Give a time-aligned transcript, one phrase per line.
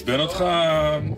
[0.00, 0.44] מעצבן אותך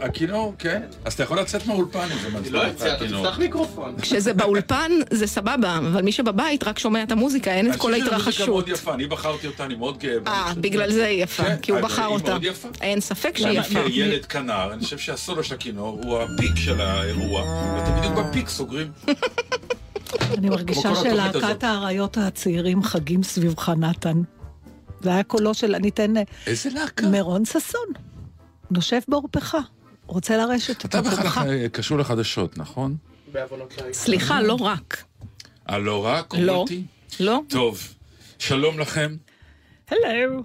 [0.00, 0.54] הכינור?
[0.58, 0.82] כן?
[1.04, 3.26] אז אתה יכול לצאת מהאולפן אם זה מעצבן לא אותך יצא, אתה הכינור.
[3.26, 3.94] תפתח מיקרופון.
[4.02, 8.02] כשזה באולפן זה סבבה, אבל מי שבבית רק שומע את המוזיקה, אין את כל אני
[8.02, 8.68] חושב שזו מוזיקה מאוד ההתרחשות.
[8.68, 10.30] יפה, אני בחרתי אותה, אני מאוד גאה בה.
[10.30, 12.36] אה, אני בגלל זה היא יפה, כן, כי הוא אבל בחר אותה.
[12.80, 13.84] אין ספק שהיא אני יפה.
[13.86, 18.90] כילד כנר, אני חושב שהסולו של הכינור הוא הפיק של האירוע, ואתם בדיוק בפיק סוגרים.
[20.38, 20.94] אני מרגישה.
[20.94, 24.22] שלהקת האריות הצעירים חגים סביבך, נתן.
[25.00, 27.06] זה היה קולו של, אני אתן אה, איזה להקה?
[27.06, 28.11] מרון ששון.
[28.72, 29.56] נושף בעורפך.
[30.06, 31.68] רוצה לרשת את אתה בכלל.
[31.68, 32.96] קשור לחדשות, נכון?
[33.34, 35.04] לא סליחה, לא רק.
[35.70, 36.34] אה, לא רק?
[36.38, 36.64] לא.
[37.20, 37.40] לא?
[37.48, 37.94] טוב,
[38.38, 39.16] שלום לכם.
[39.90, 40.42] הלו.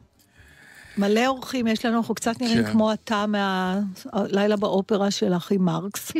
[0.97, 2.71] מלא אורחים יש לנו, אנחנו קצת נראים כן.
[2.71, 6.11] כמו אתה מהלילה באופרה של אחי מרקס.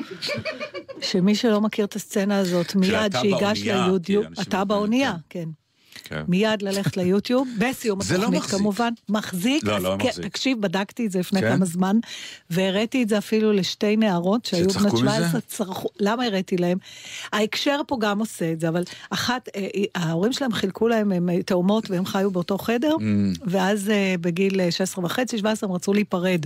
[1.01, 3.15] שמי שלא מכיר את הסצנה הזאת, מיד
[3.55, 5.49] ליוטיוב, כי אנשים אתה באונייה, כן.
[6.03, 6.23] כן.
[6.27, 8.59] מיד ללכת ליוטיוב, בסיום לא התוכנית מחזיק.
[8.59, 8.93] כמובן.
[9.09, 9.63] מחזיק?
[9.63, 10.25] לא, לא כן, מחזיק.
[10.25, 11.55] תקשיב, בדקתי את זה לפני כן?
[11.55, 11.97] כמה זמן,
[12.49, 15.11] והראיתי את זה אפילו לשתי נערות שהיו בנות שצחקו מזה?
[15.11, 16.77] 17, צרחו, למה הראיתי להם?
[17.33, 19.61] ההקשר פה גם עושה את זה, אבל אחת, אה,
[19.95, 23.39] ההורים שלהם חילקו להם, הם אה, תאומות והם חיו באותו חדר, Mm.
[23.45, 26.45] ואז אה, בגיל אה, 16 וחצי, 17 הם רצו להיפרד.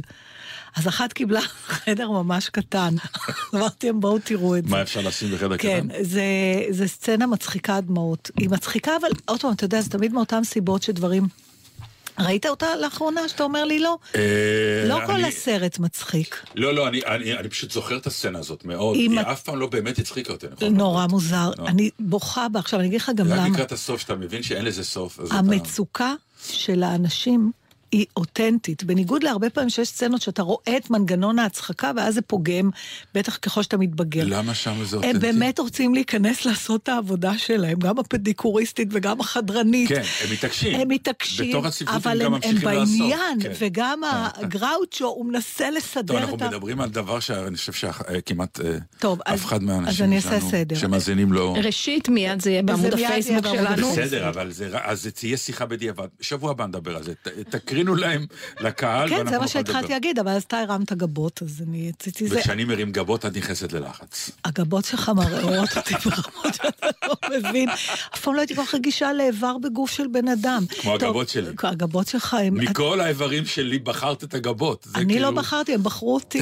[0.75, 2.95] אז אחת קיבלה חדר ממש קטן.
[3.55, 4.69] אמרתי להם, בואו תראו את זה.
[4.69, 6.03] מה אפשר לשים בחדר כן, קטן?
[6.03, 6.23] זה,
[6.69, 8.31] זה סצנה מצחיקה דמעות.
[8.37, 11.27] היא מצחיקה, אבל עוד פעם, אתה יודע, זה תמיד מאותן סיבות שדברים...
[12.19, 13.97] ראית אותה לאחרונה שאתה אומר לי לא?
[14.15, 14.21] אה,
[14.87, 16.45] לא כל הסרט מצחיק.
[16.55, 18.95] לא, לא, אני, פשוט זוכר את הסצנה הזאת מאוד.
[18.95, 20.69] היא אף פעם לא באמת הצחיקה אותי.
[20.69, 21.07] נורא.
[21.07, 21.51] מוזר.
[21.67, 22.59] אני בוכה בה.
[22.59, 23.49] עכשיו, אני אגיד לך גם רק למה.
[23.49, 25.19] לקראת הסוף, שאתה מבין שאין לזה סוף.
[25.31, 26.13] המצוקה
[26.51, 27.51] של האנשים
[27.91, 32.69] היא אותנטית, בניגוד להרבה פעמים שיש סצנות שאתה רואה את מנגנון ההצחקה ואז זה פוגם,
[33.13, 34.23] בטח ככל שאתה מתבגר.
[34.25, 35.15] למה שם זה אותנטי?
[35.15, 39.89] הם באמת רוצים להיכנס לעשות את העבודה שלהם, גם הפדיקוריסטית וגם החדרנית.
[39.89, 40.79] כן, הם מתעקשים.
[40.79, 42.89] הם מתעקשים, בתור אבל הם הם, גם הם ממשיכים לעשות.
[42.99, 43.51] בעניין, כן.
[43.59, 46.47] וגם הגראוצ'ו, הוא מנסה טוב, לסדר אנחנו את ה...
[46.47, 48.59] מדברים על דבר שאני חושב שכמעט
[48.99, 50.75] טוב, אף אחד מהאנשים שלנו סדר.
[50.75, 51.53] שמאזינים לו...
[51.63, 53.91] ראשית, מיד זה יהיה בעמוד הפייסבוק שלנו.
[53.91, 56.07] בסדר, אבל זה, אז זה תהיה שיחה בדיעבד.
[56.19, 57.13] בשבוע הבא נדבר על זה.
[57.49, 58.25] ת, תקרינו להם
[58.59, 59.47] לקהל, כן, זה מה.
[59.47, 62.37] שהתחלתי להגיד, אבל אז אתה הרמת גבות, אז אני רציתי זה...
[62.39, 64.31] וכשאני מרים גבות, את נכנסת ללחץ.
[64.45, 67.69] הגבות שלך מראות אותי ברמות שאתה לא מבין.
[68.13, 70.63] אף פעם לא הייתי כל כך רגישה לאיבר בגוף של בן אדם.
[70.81, 71.49] כמו הגבות שלי.
[71.63, 72.53] הגבות שלך הם...
[72.53, 74.87] מכל האיברים שלי בחרת את הגבות.
[74.95, 76.41] אני לא כאילו- בחרתי, הם בחרו אותי.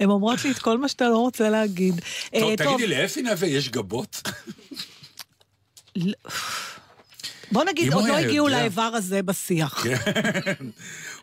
[0.00, 2.00] הן אומרות לי את כל מה שאתה לא רוצה להגיד.
[2.40, 4.22] טוב, אה, תגידי, לאפי נווה יש גבות?
[7.52, 8.48] בוא נגיד, עוד לא הגיעו.
[8.48, 9.84] לאיבר הזה בשיח.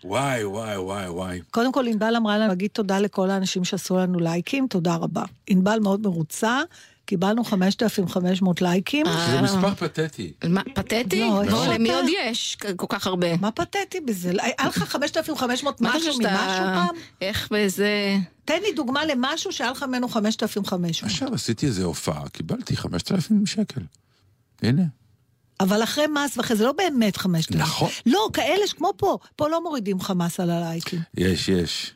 [0.04, 1.42] וואי, וואי, וואי, וואי.
[1.52, 5.24] קודם כל, ענבל אמרה לנו להגיד תודה לכל האנשים שעשו לנו לייקים, תודה רבה.
[5.48, 6.62] ענבל מאוד מרוצה,
[7.06, 9.06] קיבלנו 5,500 לייקים.
[9.32, 10.34] זה מספר פתטי.
[10.50, 11.20] מה, פתטי?
[11.20, 11.94] לא, איך למי?
[11.94, 13.38] עוד יש כל כך הרבה?
[13.38, 14.32] מה פתטי בזה?
[14.42, 16.14] היה לך 5,500 משהו.
[16.20, 16.96] ממשהו פעם?
[17.22, 18.18] איך באיזה...
[18.46, 21.12] תן לי דוגמה למשהו שהיה לך ממנו 5,500.
[21.12, 23.82] עכשיו עשיתי איזה הופעה, קיבלתי 5,000 שקל.
[24.62, 24.84] הנה.
[25.60, 27.62] אבל אחרי מס ואחרי זה לא באמת 5,000.
[27.62, 27.90] נכון.
[28.06, 31.00] לא, כאלה שכמו פה, פה לא מורידים לך מס על הלייקים.
[31.18, 31.94] יש, יש.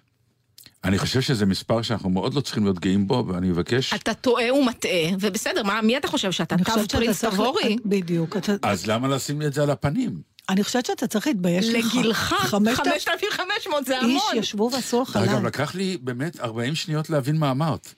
[0.83, 3.93] אני חושב שזה מספר שאנחנו מאוד לא צריכים להיות גאים בו, ואני מבקש...
[3.93, 6.55] אתה טועה ומטעה, ובסדר, מה, מי אתה חושב שאתה?
[6.55, 7.77] אני חושבת שאתה צריך- תבורי?
[7.85, 8.37] בדיוק.
[8.37, 10.21] אתה- אז למה לשים לי את זה על הפנים?
[10.49, 11.95] אני חושבת שאתה צריך להתבייש לך.
[11.95, 14.21] לגילך, 5,000 5,500 זה איש המון.
[14.35, 15.43] ישבו ועשו לך אגב, לייק.
[15.45, 17.93] לקח לי באמת 40 שניות להבין מה אמרת.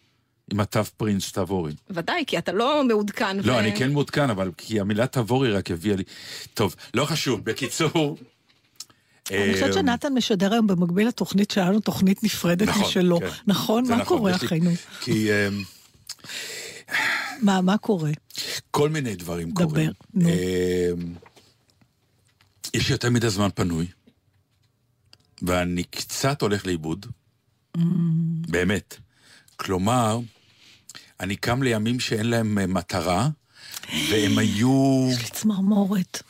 [0.51, 1.73] עם התו פרינס תבורי.
[1.89, 3.37] ודאי, כי אתה לא מעודכן.
[3.37, 6.03] לא, ו- אני כן מעודכן, אבל כי המילה תבורי רק הביאה לי...
[6.53, 7.45] טוב, לא חשוב.
[7.45, 8.17] בקיצור...
[9.31, 13.19] אני חושבת אה, שנתן משדר היום במקביל לתוכנית שלנו, תוכנית נפרדת נכון, משלו.
[13.19, 13.27] כן.
[13.47, 13.83] נכון?
[13.89, 14.71] מה נכון, קורה, אחינו?
[15.01, 15.31] כי...
[15.31, 15.49] אה,
[17.41, 18.11] מה, מה קורה?
[18.71, 19.91] כל מיני דברים דבר, קורים.
[20.13, 20.29] נו.
[20.29, 20.91] אה,
[22.73, 23.87] יש יותר מדי זמן פנוי,
[25.41, 27.05] ואני קצת הולך לאיבוד.
[27.77, 27.81] Mm.
[28.47, 28.97] באמת.
[29.55, 30.19] כלומר,
[31.19, 33.29] אני קם לימים שאין להם אה, מטרה,
[34.09, 35.07] והם היו...
[35.11, 36.21] יש לי צמרמורת.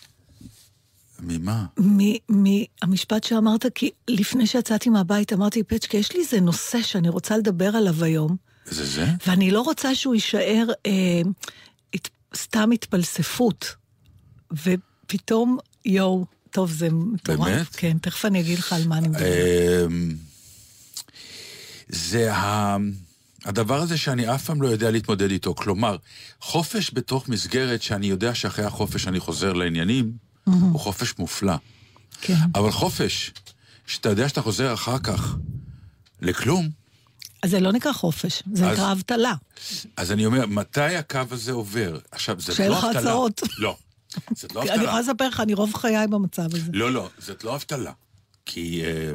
[1.20, 1.66] ממה?
[2.30, 7.76] מהמשפט שאמרת, כי לפני שיצאתי מהבית אמרתי, פצ'קה, יש לי איזה נושא שאני רוצה לדבר
[7.76, 8.36] עליו היום,
[8.66, 9.06] זה זה?
[9.28, 11.22] ואני לא רוצה שהוא יישאר אה,
[11.94, 13.76] הת, סתם התפלספות.
[14.52, 17.40] ופתאום, יואו, טוב, זה מטורף.
[17.40, 17.68] באמת?
[17.78, 19.88] כן, תכף אני אגיד לך על מה אני מדברת.
[19.88, 20.16] אמ,
[21.90, 22.78] זה ה...
[23.46, 25.56] הדבר הזה שאני אף פעם לא יודע להתמודד איתו.
[25.56, 25.98] כלומר,
[26.42, 30.12] חופש בתוך מסגרת שאני יודע שאחרי החופש אני חוזר לעניינים,
[30.46, 31.54] הוא חופש מופלא.
[32.22, 32.36] כן.
[32.56, 33.32] אבל חופש,
[33.88, 35.36] שאתה יודע שאתה חוזר אחר כך
[36.22, 36.70] לכלום,
[37.44, 39.34] אז זה לא נקרא חופש, זה אז- נקרא אבטלה.
[39.98, 41.98] אז אני אומר, מתי הקו הזה עובר?
[42.12, 43.00] עכשיו, זאת שאין לא לך אבטלה.
[43.02, 43.42] הצעות.
[43.58, 43.78] לא.
[44.36, 44.84] זאת לא אני אבטלה.
[44.84, 46.72] יכולה לספר לך, אני רוב חיי במצב הזה.
[46.74, 47.92] לא, לא, זאת לא אבטלה.
[48.46, 49.14] כי אה,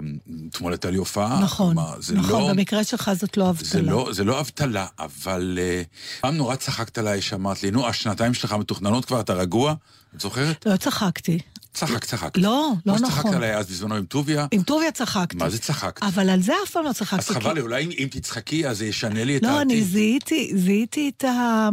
[0.48, 1.40] אתמול הייתה לי הופעה.
[1.40, 1.76] נכון,
[2.12, 2.48] נכון, לא...
[2.52, 3.68] במקרה שלך זאת לא אבטלה.
[3.68, 5.82] זה לא, זה לא אבטלה, אבל אה,
[6.20, 9.74] פעם נורא צחקת עליי שאמרת לי, נו, השנתיים שלך מתוכננות כבר, אתה רגוע?
[10.16, 10.66] את זוכרת?
[10.66, 11.38] לא צחקתי.
[11.74, 12.36] צחק, צחק.
[12.36, 13.34] לא, לא כמו שצחקת נכון.
[13.34, 15.36] עליי אז בזמנו עם טוביה, עם טוביה צחקתי.
[15.36, 16.02] מה זה צחקת?
[16.02, 17.16] אבל על זה אף פעם לא צחקתי.
[17.16, 19.70] אז חבל לי, אולי אם, תצחקי, אז זה ישנה לי את לא, העתיד.
[19.70, 21.68] אני זיהיתי, זיהיתי את ה...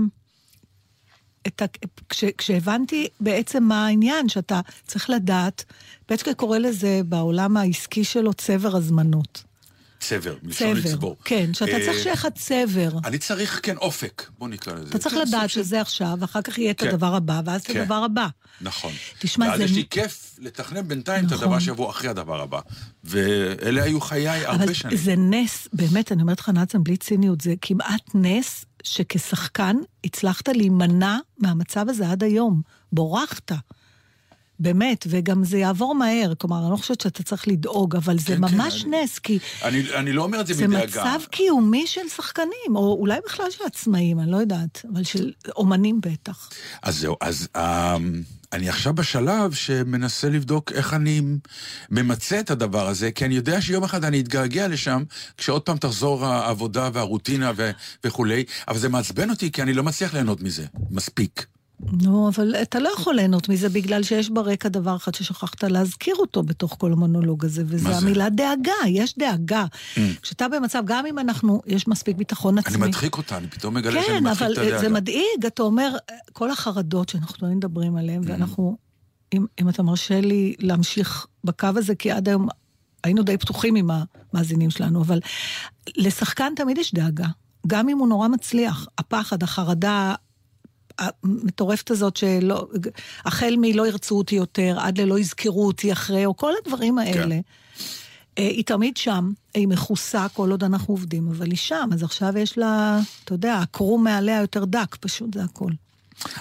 [1.47, 1.65] את ה...
[2.09, 5.63] כש, כשהבנתי בעצם מה העניין, שאתה צריך לדעת,
[6.05, 9.43] פצ'קה קורא לזה בעולם העסקי שלו צבר הזמנות.
[9.99, 11.15] צבר, מלשון לצבור.
[11.23, 12.89] כן, שאתה אה, צריך שיהיה לך צבר.
[13.05, 14.89] אני צריך, כן, אופק, בוא נקרא לזה.
[14.89, 16.87] אתה צריך זה לדעת שזה עכשיו, ואחר כך יהיה את כן.
[16.87, 17.81] הדבר הבא, ואז את כן.
[17.81, 18.27] הדבר הבא.
[18.61, 18.91] נכון.
[19.19, 21.43] תשמע, ואז זה- יש לי כיף לתכנן בינתיים את נכון.
[21.47, 22.59] הדבר שיבוא אחרי הדבר הבא.
[23.03, 24.97] ואלה היו חיי הרבה אבל שנים.
[24.97, 31.17] זה נס, באמת, אני אומרת לך, נאצן, בלי ציניות, זה כמעט נס שכשחקן הצלחת להימנע
[31.39, 32.61] מהמצב הזה עד היום.
[32.91, 33.51] בורחת.
[34.59, 36.33] באמת, וגם זה יעבור מהר.
[36.37, 39.39] כלומר, אני לא חושבת שאתה צריך לדאוג, אבל זה כן, כן, ממש אני- נס, כי
[39.63, 40.85] אני, אני לא אומר את זה זה מדאגה.
[41.01, 46.01] מצב קיומי של שחקנים, או אולי בכלל של עצמאים, אני לא יודעת, אבל של אומנים
[46.01, 46.49] בטח.
[46.81, 47.97] אז זהו, אז אה,
[48.53, 51.21] אני עכשיו בשלב שמנסה לבדוק איך אני
[51.89, 55.03] ממצה את הדבר הזה, כי אני יודע שיום אחד אני אתגעגע לשם,
[55.37, 57.71] כשעוד פעם תחזור העבודה והרוטינה ו-
[58.03, 61.45] וכולי, אבל זה מעצבן אותי כי אני לא מצליח ליהנות מזה, מספיק.
[61.79, 66.43] נו, אבל אתה לא יכול ליהנות מזה בגלל שיש ברקע דבר אחד ששכחת להזכיר אותו
[66.43, 67.99] בתוך כל המונולוג הזה, וזה מה זה?
[67.99, 68.01] Mm.
[68.01, 69.65] המילה דאגה, יש דאגה.
[70.21, 72.75] כשאתה במצב, גם אם אנחנו, יש מספיק ביטחון עצמי.
[72.75, 74.79] אני מדחיק אותה, אני פתאום מגלה שאני כן, מדחיק אבל את הדאגה.
[74.79, 75.95] זה מדאיג, אתה אומר,
[76.33, 78.29] כל החרדות שאנחנו תמיד מדברים עליהן, Mm.
[78.29, 78.77] ואנחנו,
[79.33, 82.47] אם, אם אתה מרשה לי להמשיך בקו הזה, כי עד היום
[83.03, 83.89] היינו די פתוחים עם
[84.33, 85.19] המאזינים שלנו, אבל
[85.97, 87.27] לשחקן תמיד יש דאגה,
[87.67, 88.87] גם אם הוא נורא מצליח.
[88.97, 90.15] הפחד, החרדה,
[90.99, 92.67] המטורפת הזאת שלא,
[93.25, 97.35] החל מלא ירצו אותי יותר, עד ללא יזכרו אותי אחרי, או כל הדברים האלה.
[98.37, 102.37] אה, היא תמיד שם, היא מכוסה כל עוד אנחנו עובדים, אבל היא שם, אז עכשיו
[102.37, 105.71] יש לה, אתה יודע, הקרום מעליה יותר דק, פשוט זה הכל.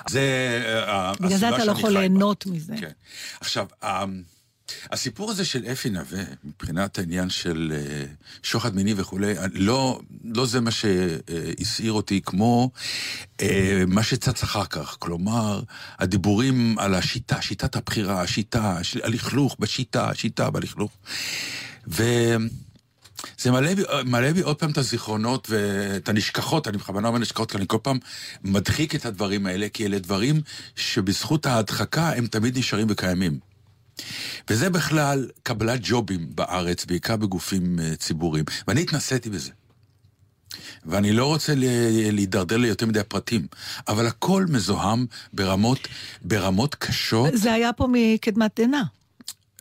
[0.09, 0.21] זה
[0.89, 1.91] אה, בגלל זה אתה לא יכול.
[1.91, 2.75] ליהנות מזה.
[2.81, 2.91] כן.
[3.41, 4.05] עכשיו, אה,
[4.91, 8.05] הסיפור הזה של אפי נווה, מבחינת העניין של אה,
[8.43, 12.71] שוחד מיני וכולי, לא, לא זה מה שהסעיר אותי כמו
[13.41, 14.97] אה, מה שצץ אחר כך.
[14.99, 15.63] כלומר,
[15.99, 20.93] הדיבורים על השיטה, שיטת הבחירה, השיטה, הלכלוך בשיטה, השיטה בלכלוך.
[21.89, 22.05] ו...
[23.39, 27.51] זה מעלה בי, מעלה בי עוד פעם את הזיכרונות ואת הנשכחות, אני בכוונה אומר נשכחות,
[27.51, 27.99] כי אני כל פעם
[28.45, 30.41] מדחיק את הדברים האלה, כי אלה דברים
[30.77, 33.39] שבזכות ההדחקה הם תמיד נשארים וקיימים.
[34.51, 38.45] וזה בכלל קבלת ג'ובים בארץ, בעיקר בגופים אה, ציבוריים.
[38.69, 39.51] ואני התנסיתי בזה.
[40.85, 41.53] ואני לא רוצה
[42.13, 43.47] להידרדר ליותר מדי פרטים,
[43.89, 45.79] אבל הכל מזוהם ברמות,
[46.23, 47.29] ברמות קשות.
[47.35, 48.83] זה היה פה מקדמת דנא.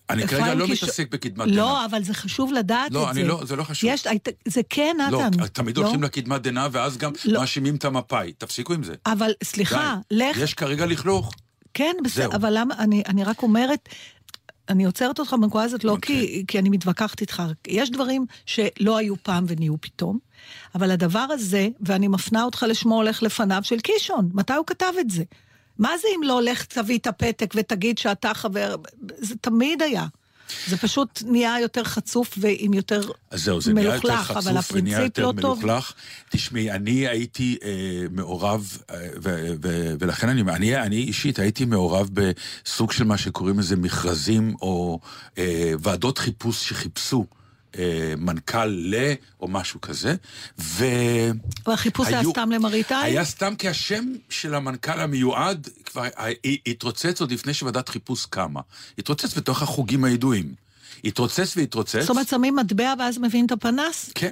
[0.09, 1.55] אני כרגע לא קיש- מתעסק בקדמת דנא.
[1.55, 3.19] לא, אבל זה חשוב לדעת לא, את זה.
[3.19, 3.89] אני לא, זה לא חשוב.
[3.93, 4.07] יש,
[4.47, 5.47] זה כן, לא, נתן.
[5.47, 5.83] תמיד לא?
[5.83, 7.39] הולכים לקדמת דנא, ואז גם לא.
[7.39, 8.33] מאשימים את המפא"י.
[8.33, 8.93] תפסיקו עם זה.
[9.05, 10.15] אבל סליחה, די.
[10.29, 11.33] לך, יש כרגע לכלוך.
[11.73, 12.35] כן, בסדר.
[12.35, 13.89] אבל למה, אני, אני רק אומרת,
[14.69, 16.15] אני עוצרת אותך בנקודה הזאת לא אוקיי.
[16.15, 20.19] כי, כי אני מתווכחת איתך, יש דברים שלא היו פעם ונהיו פתאום,
[20.75, 25.09] אבל הדבר הזה, ואני מפנה אותך לשמו הולך לפניו של קישון, מתי הוא כתב את
[25.09, 25.23] זה?
[25.77, 28.75] מה זה אם לא לך תביא את הפתק ותגיד שאתה חבר,
[29.17, 30.05] זה תמיד היה.
[30.67, 34.45] זה פשוט נהיה יותר חצוף ועם יותר אז זהו, זה נהיה יותר מלוכלך, אבל חצוף
[34.45, 35.59] ונהיה הפרינציפ יותר לא טוב.
[35.59, 35.93] מלוכלך.
[36.29, 37.69] תשמעי, אני הייתי אה,
[38.11, 43.59] מעורב, אה, ו- ו- ולכן אני, אני, אני אישית הייתי מעורב בסוג של מה שקוראים
[43.59, 44.99] לזה מכרזים, או
[45.37, 47.25] אה, ועדות חיפוש שחיפשו
[48.17, 49.13] מנכ"ל ל...
[49.39, 50.15] או משהו כזה,
[50.59, 50.85] ו...
[51.67, 53.01] והחיפוש היה סתם למראית עין?
[53.03, 56.03] היה סתם כי השם של המנכ"ל המיועד כבר
[56.65, 58.61] התרוצץ עוד לפני שוועדת חיפוש קמה.
[58.97, 60.53] התרוצץ בתוך החוגים הידועים.
[61.03, 62.01] התרוצץ והתרוצץ.
[62.01, 64.11] זאת אומרת, שמים מטבע ואז מביאים את הפנס?
[64.15, 64.29] כן.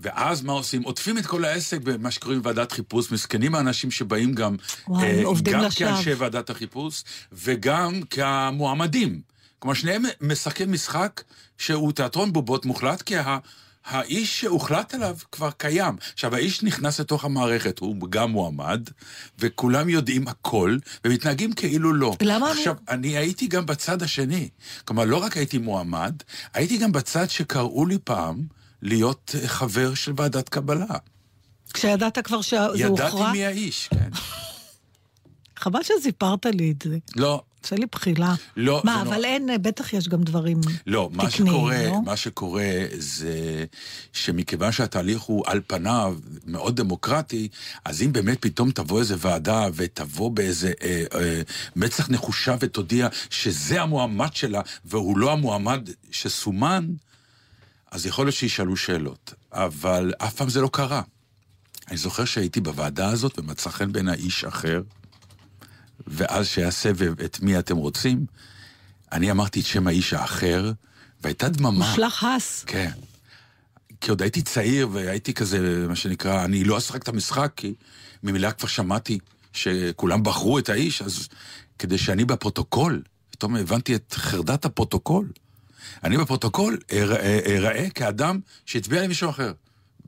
[0.00, 0.82] ואז מה עושים?
[0.82, 3.12] עוטפים את כל העסק במה שקוראים ועדת חיפוש.
[3.12, 4.56] מסכנים האנשים שבאים גם,
[4.88, 5.88] וואי, אה, גם לשווא.
[5.88, 9.33] כאנשי ועדת החיפוש, וגם כמועמדים.
[9.64, 11.22] כלומר, שניהם משחקים משחק
[11.58, 13.38] שהוא תיאטרון בובות מוחלט, כי ה...
[13.84, 15.96] האיש שהוחלט עליו כבר קיים.
[16.12, 18.88] עכשיו, האיש נכנס לתוך המערכת, הוא גם מועמד,
[19.38, 22.16] וכולם יודעים הכל, ומתנהגים כאילו לא.
[22.22, 24.48] למה עכשיו, אני הייתי גם בצד השני.
[24.84, 26.14] כלומר, לא רק הייתי מועמד,
[26.54, 28.46] הייתי גם בצד שקראו לי פעם
[28.82, 30.96] להיות אה, חבר של ועדת קבלה.
[31.74, 33.32] כשידעת כבר שזה ידעתי הוכרע?
[33.32, 34.10] מי האיש, כן.
[35.62, 36.98] חבל שסיפרת לי את זה.
[37.16, 38.34] לא, עושה לי בחילה.
[38.56, 39.26] לא, מה, אבל נורא.
[39.26, 42.00] אין, בטח יש גם דברים לא, מה תקניים, שקורה, לא?
[42.04, 43.64] מה שקורה זה
[44.12, 46.16] שמכיוון שהתהליך הוא על פניו
[46.46, 47.48] מאוד דמוקרטי,
[47.84, 51.42] אז אם באמת פתאום תבוא איזה ועדה ותבוא באיזה אה, אה,
[51.76, 56.86] מצח נחושה ותודיע שזה המועמד שלה והוא לא המועמד שסומן,
[57.90, 59.34] אז יכול להיות שישאלו שאלות.
[59.52, 61.02] אבל אף פעם זה לא קרה.
[61.88, 64.82] אני זוכר שהייתי בוועדה הזאת ומצא חן בין האיש אחר,
[66.06, 68.26] ואז שהיה סבב את מי אתם רוצים,
[69.12, 70.72] אני אמרתי את שם האיש האחר,
[71.22, 71.70] והייתה דממה.
[71.70, 72.64] מושלך הס.
[72.66, 72.90] כן.
[74.00, 77.74] כי עוד הייתי צעיר והייתי כזה, מה שנקרא, אני לא אשחק את המשחק, כי
[78.22, 79.18] ממילא כבר שמעתי
[79.52, 81.28] שכולם בחרו את האיש, אז
[81.78, 85.28] כדי שאני בפרוטוקול, פתאום הבנתי את חרדת הפרוטוקול.
[86.04, 89.52] אני בפרוטוקול אראה אראה כאדם שהצביע למישהו אחר,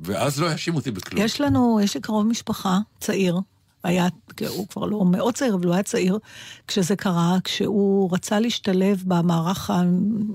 [0.00, 1.24] ואז לא יאשימו אותי בכלום.
[1.24, 3.40] יש לנו, יש לי קרוב משפחה, צעיר,
[3.84, 4.08] היה,
[4.48, 6.18] הוא כבר לא מאוד צעיר, אבל הוא היה צעיר
[6.68, 9.70] כשזה קרה, כשהוא רצה להשתלב במערך,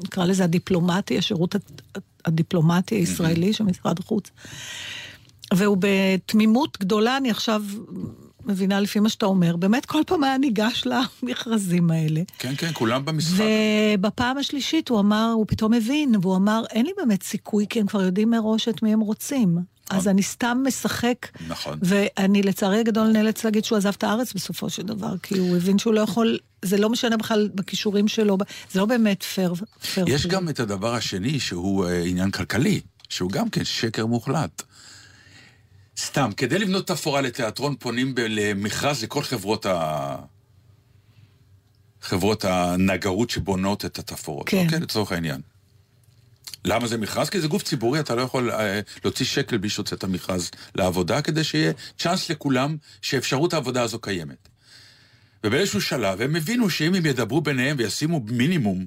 [0.04, 1.82] נקרא לזה הדיפלומטי, השירות הד-
[2.26, 4.30] הדיפלומטי הישראלי של משרד החוץ.
[5.54, 7.64] והוא בתמימות גדולה, אני עכשיו
[8.46, 10.84] מבינה לפי מה שאתה אומר, באמת כל פעם היה ניגש
[11.24, 12.22] למכרזים האלה.
[12.38, 13.44] כן, כן, כולם במשחק.
[14.00, 17.88] ובפעם השלישית הוא אמר, הוא פתאום הבין, והוא אמר, אין לי באמת סיכוי, כי הם
[17.88, 19.58] כבר יודעים מראש את מי הם רוצים.
[19.92, 21.28] אז אני סתם משחק.
[21.48, 21.80] נכון.
[21.82, 25.78] ואני לצערי הגדול נאלץ להגיד שהוא עזב את הארץ בסופו של דבר, כי הוא הבין
[25.80, 28.38] שהוא לא יכול, זה לא משנה בכלל בכישורים שלו,
[28.72, 29.54] זה לא באמת פייר.
[29.94, 30.28] פייר יש.
[30.28, 34.64] גם את הדבר השני, שהוא אה, עניין כלכלי, שהוא גם כן שקר מוחלט.
[35.98, 40.16] סתם, כדי לבנות תפאורה לתיאטרון פונים למכרז לכל חברות ה...
[42.02, 44.50] חברות הנגרות שבונות את התפאורות.
[44.50, 44.64] כן.
[44.66, 44.80] אוקיי?
[44.80, 45.42] לצורך העניין.
[46.66, 47.30] למה זה מכרז?
[47.30, 51.44] כי זה גוף ציבורי, אתה לא יכול אה, להוציא שקל בלי שהוצאת מכרז לעבודה, כדי
[51.44, 54.48] שיהיה צ'אנס לכולם שאפשרות העבודה הזו קיימת.
[55.44, 58.86] ובאיזשהו שלב הם הבינו שאם הם ידברו ביניהם וישימו מינימום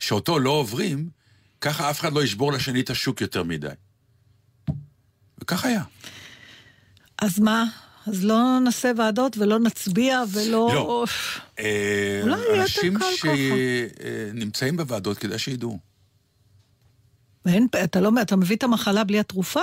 [0.00, 1.08] שאותו לא עוברים,
[1.60, 3.68] ככה אף אחד לא ישבור לשני את השוק יותר מדי.
[5.38, 5.82] וכך היה.
[7.18, 7.64] אז מה?
[8.06, 10.70] אז לא נעשה ועדות ולא נצביע ולא...
[10.74, 11.04] לא.
[11.58, 13.30] אה, אולי יהיה יותר אנשים קל
[14.34, 15.78] שנמצאים בוועדות, כדאי שידעו.
[17.46, 19.60] ואין, אתה לא, אתה מביא את המחלה בלי התרופה?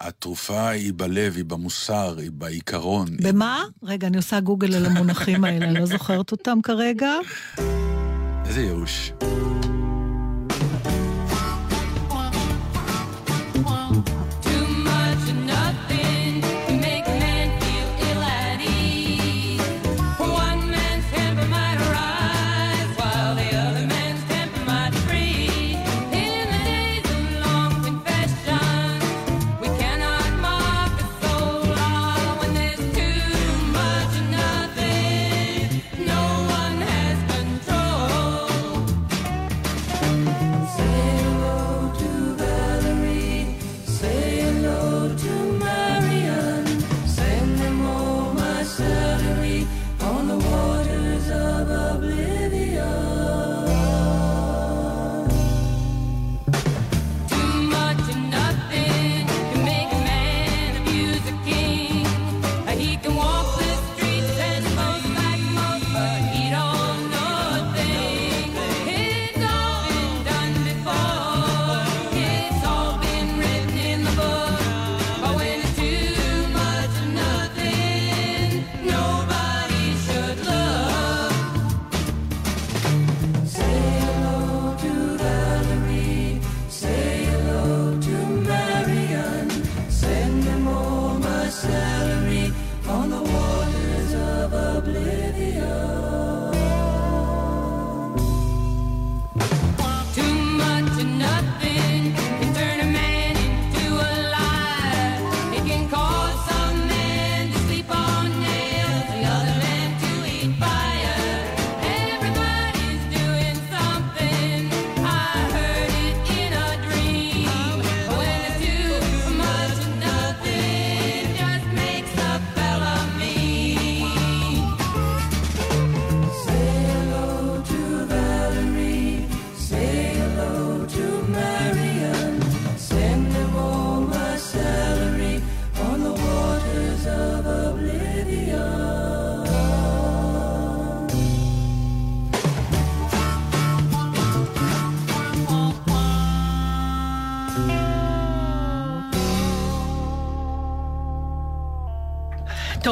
[0.00, 3.08] התרופה היא בלב, היא במוסר, היא בעיקרון.
[3.22, 3.62] במה?
[3.82, 7.12] רגע, אני עושה גוגל על המונחים האלה, אני לא זוכרת אותם כרגע.
[8.46, 9.12] איזה ייאוש.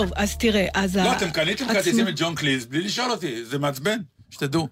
[0.02, 0.96] טוב, אז תראה, אז...
[0.96, 3.98] לא, אתם קניתם כרטיסים את ג'ון קליז בלי לשאול אותי, זה מעצבן,
[4.30, 4.68] שתדעו.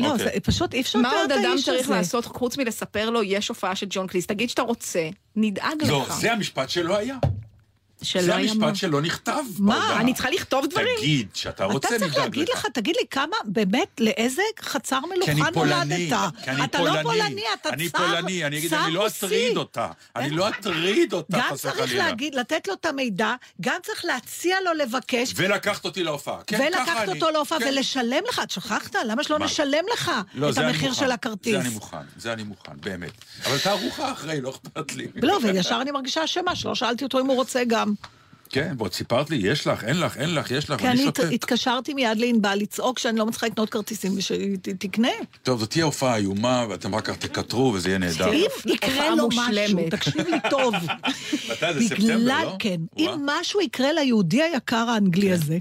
[0.00, 0.24] לא, אוקיי.
[0.24, 1.90] זה פשוט אי אפשר מה עוד אדם צריך.
[1.90, 4.26] לעשות חוץ מלספר לו יש הופעה של ג'ון קליס?
[4.26, 6.20] תגיד שאתה רוצה, נדאג לא, לך.
[6.20, 7.16] זה המשפט שלא היה.
[8.02, 8.52] שלא זה היה.
[8.52, 9.32] המשפט שלא נכתב.
[9.58, 9.78] מה?
[9.78, 10.00] בהודעה.
[10.00, 10.96] אני צריכה לכתוב דברים?
[10.98, 12.14] תגיד שאתה רוצה, אתה נדאג לך.
[12.14, 16.18] צריך להגיד לך, תגיד לי כמה, באמת, לאיזה חצר מלוכה פולני, נולדת?
[16.44, 19.06] כי אני אתה פולני, לא פולני, אתה צר, אני פולני, אני אגיד, אני לא.
[19.06, 22.06] אטריד אותה, אני לא אטריד אותה, גם חס צריך וחלילה.
[22.06, 27.08] להגיד, לתת לו את המידע, גם צריך להציע לו לבקש, ולקחת אותי להופעה, כן, ולקחת.
[27.08, 27.68] אותו להופעה כן.
[27.68, 28.96] ולשלם לך, את שכחת?
[29.06, 29.38] למה שלא?
[29.38, 31.52] נשלם לך לא, את המחיר של הכרטיס?
[31.52, 33.10] זה אני מוכן, זה אני מוכן, באמת.
[33.46, 35.06] אבל תערוכה אחרי, לא אכפת לי.
[35.14, 37.91] לא, וישר אני מרגישה אשמה, שלא שאלתי אותו אם הוא רוצה גם.
[38.50, 41.08] כן, ועוד סיפרת לי, יש לך, אין לך, אין לך, יש לך, כי ואני אני
[41.08, 41.32] הת- שותק.
[41.32, 45.08] התקשרתי מיד לענבל לצעוק שאני לא מצליחה לקנות כרטיסים ושתקנה.
[45.42, 48.32] טוב, זאת תהיה הופעה איומה, ואתם רק כך תקטרו, וזה יהיה נהדר.
[48.32, 49.78] אם יקרה לו משהו.
[49.90, 50.74] תקשיב לי טוב.
[51.52, 52.56] מתי זה, ספטמבר, לא?
[52.58, 52.80] כן.
[52.98, 55.58] אם משהו יקרה ליהודי היקר האנגלי הזה,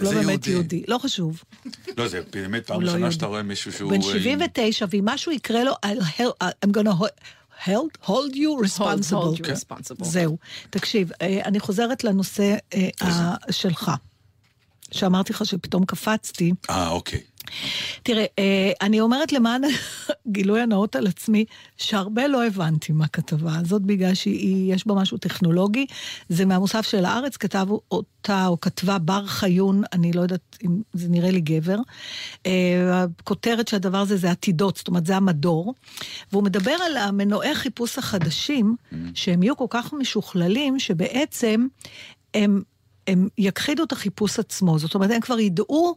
[0.00, 0.82] הוא לא באמת יהודי?
[0.88, 1.42] לא חשוב.
[1.96, 3.12] לא, זה באמת פעם לא ראשונה.
[3.12, 3.90] שאתה רואה מישהו שהוא...
[3.90, 5.72] בן אה, 79, ואם משהו יקרה לו,
[6.64, 7.04] I'm gonna
[7.66, 9.12] hold- hold hold you responsible.
[9.12, 9.52] hold you כן.
[9.52, 10.04] responsible.
[10.04, 10.36] זהו.
[10.70, 12.88] תקשיב, אה, אני חוזרת לנושא אה,
[13.50, 13.90] שלך,
[14.92, 16.52] שאמרתי לך שפתאום קפצתי.
[16.70, 17.20] אה, אוקיי.
[18.02, 19.62] תראה, אה, אני אומרת למען
[20.32, 21.44] גילוי הנאות על עצמי,
[21.76, 25.86] שהרבה לא הבנתי מהכתבה הזאת, בגלל שיש בה משהו טכנולוגי.
[26.28, 31.08] זה מהמוסף של הארץ, כתב אותה או כתבה בר חיון, אני לא יודעת אם זה
[31.08, 31.76] נראה לי גבר.
[32.46, 35.74] אה, הכותרת של הדבר הזה זה עתידות, זאת אומרת זה המדור.
[36.32, 38.76] והוא מדבר על המנועי חיפוש החדשים,
[39.14, 41.66] שהם יהיו כל כך משוכללים, שבעצם
[42.34, 42.62] הם,
[43.06, 44.78] הם יכחידו את החיפוש עצמו.
[44.78, 45.96] זאת אומרת, הם כבר ידעו...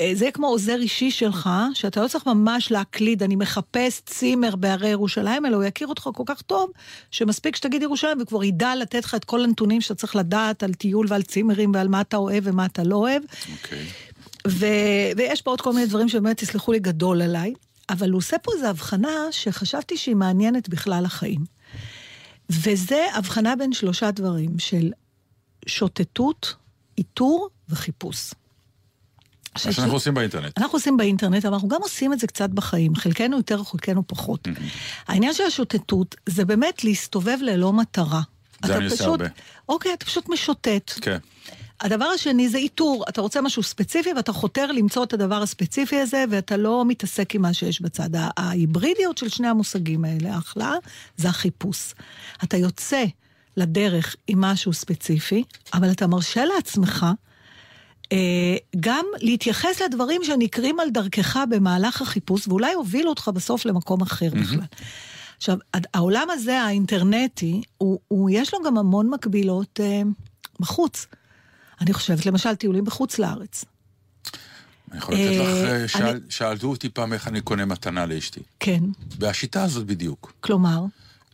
[0.00, 4.88] אה, זה כמו עוזר אישי שלך, שאתה לא צריך ממש להקליד, אני מחפש צימר בהרי
[4.88, 6.70] ירושלים, אלא הוא יכיר אותך כל כך טוב,
[7.10, 11.06] שמספיק שתגיד ירושלים, וכבר ידע לתת לך את כל הנתונים שאתה צריך לדעת על טיול
[11.08, 13.22] ועל צימרים ועל מה אתה אוהב ומה אתה לא אוהב.
[13.52, 13.86] אוקיי.
[14.48, 14.66] ו...
[15.16, 17.52] ויש פה עוד כל מיני דברים שבאמת, תסלחו לי, גדול עליי,
[17.90, 21.44] אבל הוא עושה פה איזו הבחנה שחשבתי שהיא מעניינת בכלל החיים.
[22.50, 24.90] וזה הבחנה בין שלושה דברים, של
[25.66, 26.54] שוטטות,
[26.98, 28.30] איתור וחיפוש.
[29.54, 30.58] מה שאנחנו עושים באינטרנט.
[30.58, 34.48] אנחנו עושים באינטרנט, אבל אנחנו גם עושים את זה קצת בחיים, חלקנו יותר, חלקנו פחות.
[35.08, 38.20] העניין של השוטטות זה באמת להסתובב ללא מטרה.
[38.66, 39.24] זה אני עושה פשוט- הרבה.
[39.68, 40.92] אוקיי, אתה פשוט משוטט.
[41.00, 41.18] כן.
[41.80, 46.24] הדבר השני זה איתור, אתה רוצה משהו ספציפי ואתה חותר למצוא את הדבר הספציפי הזה,
[46.30, 48.08] ואתה לא מתעסק עם מה שיש בצד.
[48.36, 50.74] ההיברידיות של שני המושגים האלה, ההכלאה,
[51.16, 51.94] זה החיפוש.
[52.44, 53.04] אתה יוצא
[53.56, 57.06] לדרך עם משהו ספציפי, אבל אתה מרשה לעצמך
[58.80, 64.58] גם להתייחס לדברים שנקרים על דרכך במהלך החיפוש, ואולי הובילו אותך בסוף למקום אחר בכלל.
[65.36, 65.58] עכשיו,
[65.94, 70.02] העולם הזה, האינטרנטי, הוא, הוא, יש לו גם המון מקבילות אה,
[70.60, 71.06] בחוץ.
[71.80, 73.64] אני חושבת, למשל, טיולים בחוץ לארץ.
[74.90, 78.06] אני יכול לתת לך, אה, אה, שאל- אני- שאלו אותי פעם איך אני קונה מתנה
[78.06, 78.40] לאשתי.
[78.60, 78.80] כן,
[79.18, 80.32] והשיטה הזאת בדיוק.
[80.40, 80.84] כלומר,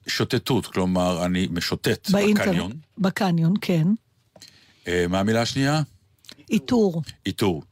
[0.06, 2.48] שוטטות, כלומר, אני משוטט באינטרנט.
[2.48, 2.72] בקניון.
[2.98, 3.86] בקניון, כן.
[4.88, 5.82] אה, מה המילה השנייה?
[6.50, 7.02] איתור.
[7.26, 7.62] איתור.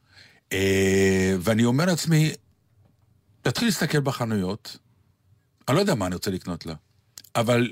[0.53, 2.31] אה, ואני אומר לעצמי,
[3.41, 4.77] תתחיל להסתכל בחנויות,
[5.67, 6.73] אני לא יודע מה אני רוצה לקנות לה,
[7.35, 7.69] אבל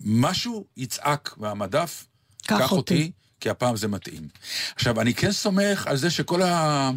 [0.00, 2.06] משהו יצעק מהמדף,
[2.46, 2.94] קח קח אותי.
[2.94, 4.28] אותי, כי הפעם זה מתאים.
[4.74, 6.90] עכשיו, אני כן סומך על זה שכל ה...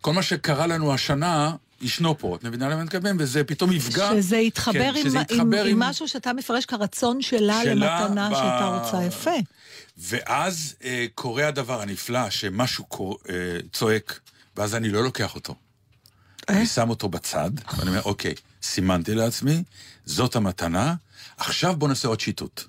[0.00, 3.16] כל מה שקרה לנו השנה, ישנו פה, את מבינה למה אני מתכוון?
[3.18, 4.10] וזה פתאום יפגע.
[4.10, 8.30] שזה יתחבר, כן, עם, שזה עם, יתחבר עם משהו שאתה מפרש כרצון שלה, שלה למתנה
[8.30, 9.04] ב- שאתה רוצה.
[9.04, 9.30] יפה.
[10.00, 13.18] ואז אה, קורה הדבר הנפלא, שמשהו קור...
[13.28, 13.34] אה,
[13.72, 14.20] צועק,
[14.56, 15.54] ואז אני לא לוקח אותו.
[16.50, 16.56] אה?
[16.56, 19.62] אני שם אותו בצד, ואני אומר, אוקיי, סימנתי לעצמי,
[20.04, 20.94] זאת המתנה,
[21.36, 22.64] עכשיו בוא נעשה עוד שיטוט.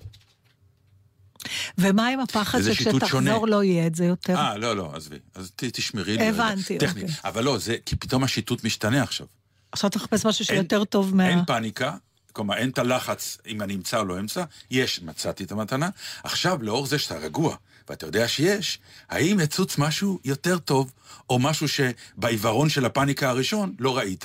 [1.78, 3.48] ומה עם הפחד שכשתחזור.
[3.48, 4.36] לא יהיה את זה יותר?
[4.36, 5.16] אה, לא, לא, עזבי.
[5.34, 6.28] אז ת, תשמרי לי.
[6.28, 7.04] הבנתי, טכנית.
[7.04, 7.16] אוקיי.
[7.24, 9.26] אבל לא, זה, כי פתאום השיטוט משתנה עכשיו.
[9.72, 11.28] עכשיו אתה מחפש משהו שיותר טוב מה...
[11.28, 11.96] אין פאניקה,
[12.32, 15.88] כלומר, אין את הלחץ אם אני אמצא או לא אמצא, יש, מצאתי את המתנה.
[16.24, 17.56] עכשיו, לאור זה שאתה רגוע,
[17.88, 20.92] ואתה יודע שיש, האם יצוץ משהו יותר טוב,
[21.30, 24.24] או משהו שבעיוורון של הפאניקה הראשון לא ראית?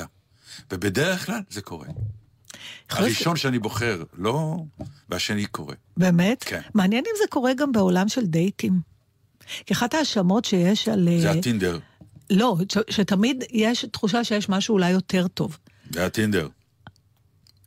[0.71, 1.85] ובדרך כלל זה קורה.
[1.87, 1.95] להיות
[2.89, 4.55] ש- הראשון שאני בוחר, לא,
[5.09, 5.75] והשני קורה.
[5.97, 6.43] באמת?
[6.43, 6.61] כן.
[6.73, 8.73] מעניין אם זה קורה גם בעולם של דייטים.
[9.65, 11.09] כי אחת ההאשמות שיש על...
[11.21, 11.79] זה אה, הטינדר,
[12.29, 15.57] לא, ש- שתמיד יש תחושה שיש משהו אולי יותר טוב.
[15.91, 16.47] זה הטינדר.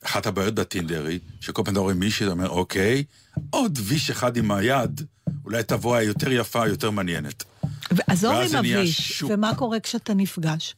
[0.04, 3.04] אחת הבעיות בטינדר היא, שכל פעם אתה רואה מישהי, אתה אומר, אוקיי,
[3.50, 5.00] עוד ויש אחד עם היד,
[5.44, 7.44] אולי תבוא היותר יפה, יותר מעניינת.
[7.90, 9.22] ועזוב עם הוויש.
[9.22, 10.74] ומה קורה כשאתה נפגש.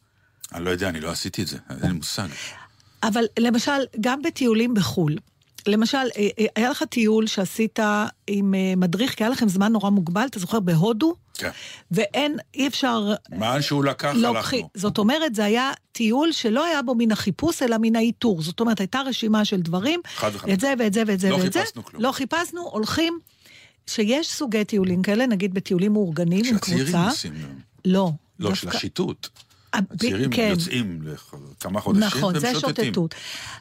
[0.54, 2.28] אני לא יודע, אני לא עשיתי את זה, אין לי מושג.
[3.02, 5.16] אבל למשל, גם בטיולים בחו"ל,
[5.66, 7.78] למשל, אה, אה, היה לך טיול שעשית
[8.26, 11.14] עם אה, מדריך, כי היה לכם זמן נורא מוגבל, אתה זוכר, בהודו?
[11.42, 11.50] כן.
[11.90, 13.12] ואין, אי אפשר...
[13.36, 14.36] מה שהוא לקח, לוקחים.
[14.64, 14.70] הלכנו.
[14.74, 18.42] זאת אומרת, זה היה טיול שלא היה בו מן החיפוש, אלא מן האיתור.
[18.42, 20.52] זאת אומרת, הייתה רשימה של דברים, חד וחלק.
[20.54, 21.60] את זה ואת זה ואת זה לא ואת זה.
[21.60, 22.02] חיפשנו כלום.
[22.02, 23.18] לא חיפשנו, הולכים.
[23.86, 27.08] שיש סוגי טיולים כאלה, נגיד בטיולים מאורגנים עם שהצעירים קבוצה.
[27.08, 27.32] עושים,
[27.84, 28.10] לא.
[28.38, 29.28] לא, של דווקא- השיטוט.
[29.72, 30.48] ה- ב- הצעירים כן.
[30.50, 32.84] יוצאים לכמה חודשים נכון, זה והם שוטטים.
[32.84, 33.14] שוטטות.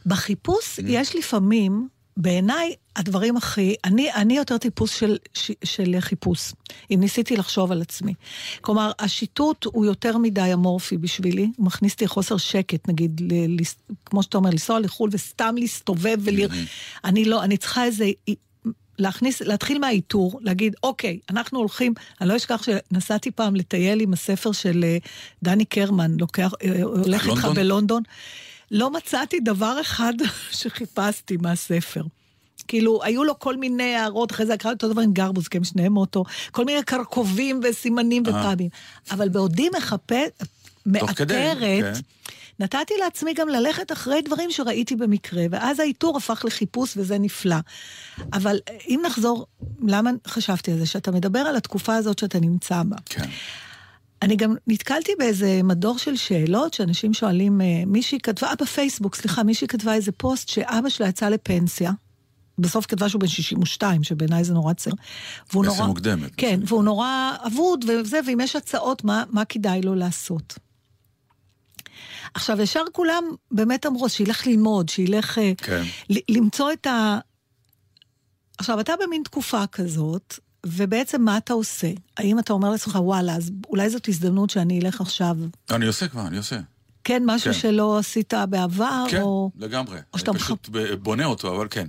[0.05, 0.83] בחיפוש Mm.
[0.85, 3.75] יש לפעמים, בעיניי, הדברים הכי...
[3.85, 5.17] אני, אני יותר טיפוס של,
[5.63, 6.53] של חיפוש,
[6.91, 8.13] אם ניסיתי לחשוב על עצמי.
[8.61, 13.63] כלומר, השיטוט הוא יותר מדי אמורפי בשבילי, הוא מכניס אותי לחוסר שקט, נגיד, ל, ל,
[14.05, 16.19] כמו שאתה אומר, לנסוע לחו"ל וסתם להסתובב.
[16.27, 16.53] Mm-hmm.
[17.05, 18.05] אני לא, אני צריכה איזה...
[18.99, 24.51] להכניס, להתחיל מהאיתור, להגיד, אוקיי, אנחנו הולכים, אני לא אשכח שנסעתי פעם לטייל עם הספר
[24.51, 24.97] של אה,
[25.43, 27.53] דני קרמן, לוקח, אה, הולך איתך לונדון?
[27.53, 28.03] בלונדון.
[28.71, 30.13] לא מצאתי דבר אחד
[30.59, 32.03] שחיפשתי מהספר.
[32.67, 35.63] כאילו, היו לו כל מיני הערות, אחרי זה קראתי אותו דבר עם גרבוז, כי הם
[35.63, 38.69] שניהם מאותו, כל מיני קרקובים וסימנים ופאבים.
[39.11, 40.29] אבל בעודי מחפש,
[40.85, 41.93] מאתרת, כן.
[42.59, 47.55] נתתי לעצמי גם ללכת אחרי דברים שראיתי במקרה, ואז האיתור הפך לחיפוש וזה נפלא.
[48.33, 49.45] אבל אה, אם נחזור,
[49.87, 50.85] למה חשבתי על זה?
[50.85, 52.97] שאתה מדבר על התקופה הזאת שאתה נמצא בה.
[53.05, 53.29] כן.
[54.21, 59.43] אני גם נתקלתי באיזה מדור של שאלות שאנשים שואלים, אה, מישהי כתבה, אה, בפייסבוק, סליחה,
[59.43, 61.91] מישהי כתבה איזה פוסט שאבא שלה יצא לפנסיה.
[62.57, 64.95] בסוף כתבה שהוא בן 62, שבעיניי זה נורא צעיר.
[65.51, 65.87] והוא נורא...
[65.87, 70.59] מוקדמת, כן, מה והוא נורא אבוד וזה, ואם יש הצעות, מה, מה כדאי לו לעשות?
[72.33, 75.83] עכשיו, ישר כולם באמת אמרו, שילך ללמוד, שילך אה, כן.
[76.09, 77.19] ל- למצוא את ה...
[78.57, 81.91] עכשיו, אתה במין תקופה כזאת, ובעצם מה אתה עושה?
[82.17, 85.37] האם אתה אומר לעצמך, וואלה, אז אולי זאת הזדמנות שאני אלך עכשיו,
[85.71, 86.59] אני עושה כבר, אני עושה.
[87.03, 87.59] כן, משהו כן.
[87.59, 89.51] שלא עשית בעבר, כן, או...
[89.57, 89.99] לגמרי.
[90.13, 90.69] או שאתה אני פשוט
[91.01, 91.87] בונה אותו, אבל כן.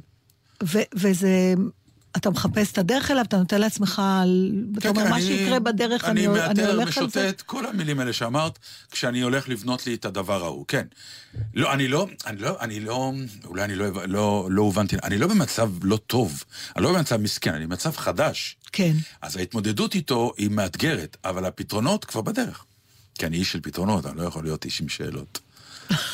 [0.63, 1.55] ו- וזה...
[2.17, 4.03] אתה מחפש את הדרך אליו, אתה נותן לעצמך,
[4.79, 7.21] אתה אומר, מה אני- שיקרה בדרך, אני, אני אני מאתר, הולך על זה.
[7.29, 8.59] משוטט, כל המילים האלה שאמרת,
[8.91, 10.87] כשאני הולך לבנות לי את הדבר ההוא, כן.
[11.55, 13.13] לא, אני לא, אני לא, אני לא,
[13.45, 16.45] אולי אני לא, לא, לא הובנתי, אני לא במצב לא טוב,
[16.77, 18.57] אני לא במצב מסכן, אני במצב חדש.
[18.73, 18.93] כן.
[19.23, 22.65] אז ההתמודדות איתו היא מאתגרת, אבל הפתרונות כבר בדרך.
[23.19, 25.41] כי אני איש של פתרונות, אני לא יכול להיות איש עם שאלות.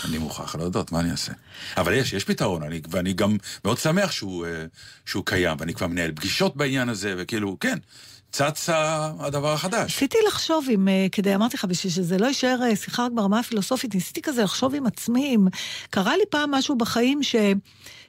[0.05, 1.33] אני מוכרח להודות, מה אני אעשה?
[1.77, 4.64] אבל יש, יש פתרון, אני, ואני גם מאוד שמח שהוא, אה,
[5.07, 7.79] שהוא קיים, ואני כבר מנהל פגישות בעניין הזה, וכאילו, כן,
[8.33, 8.69] צץ
[9.19, 9.95] הדבר החדש.
[9.95, 13.38] ניסיתי לחשוב אם, אה, כדי, אמרתי לך, בשביל שזה לא יישאר אה, שיחה רק ברמה
[13.38, 15.47] הפילוסופית, ניסיתי כזה לחשוב עם עצמי, אם
[15.91, 17.37] קרה לי פעם משהו בחיים ש...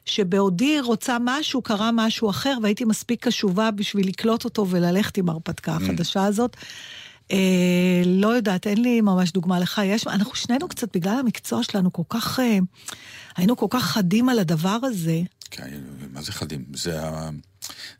[0.05, 5.71] שבעודי רוצה משהו, קרה משהו אחר, והייתי מספיק קשובה בשביל לקלוט אותו וללכת עם ההרפתקה
[5.75, 6.57] החדשה הזאת.
[7.31, 9.81] אה, לא יודעת, אין לי ממש דוגמה לך.
[9.85, 12.57] יש, אנחנו שנינו קצת, בגלל המקצוע שלנו, כל כך, אה,
[13.37, 15.21] היינו כל כך חדים על הדבר הזה.
[15.51, 15.67] כן,
[16.13, 16.65] מה זה חדים?
[16.73, 17.29] זה ה...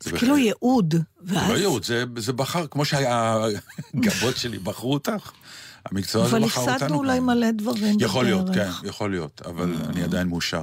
[0.00, 0.94] זה כאילו ייעוד.
[1.22, 5.30] זה לא ייעוד, זה, זה בחר, כמו שהגבות שלי בחרו אותך,
[5.86, 6.74] המקצוע הזה אבל בחר אותנו.
[6.74, 7.20] הפסדנו אולי.
[7.20, 8.70] מלא דברים יכול להיות, כן.
[8.84, 10.62] יכול להיות, אבל אני עדיין מאושר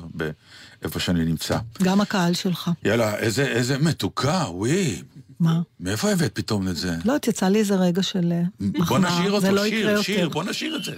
[0.82, 1.58] באיפה שאני נמצא.
[1.84, 2.72] גם הקהל שלך.
[2.84, 5.02] יאללה, איזה, איזה מתוקה, וואי.
[5.40, 5.62] מה?
[5.80, 6.96] מאיפה הבאת פתאום את זה?
[7.06, 10.02] לא, יצא לי איזה רגע של אה, בוא מחמאה, נשאיר אותו, זה לא שיר.
[10.02, 10.92] שיר, בוא נשאיר את זה.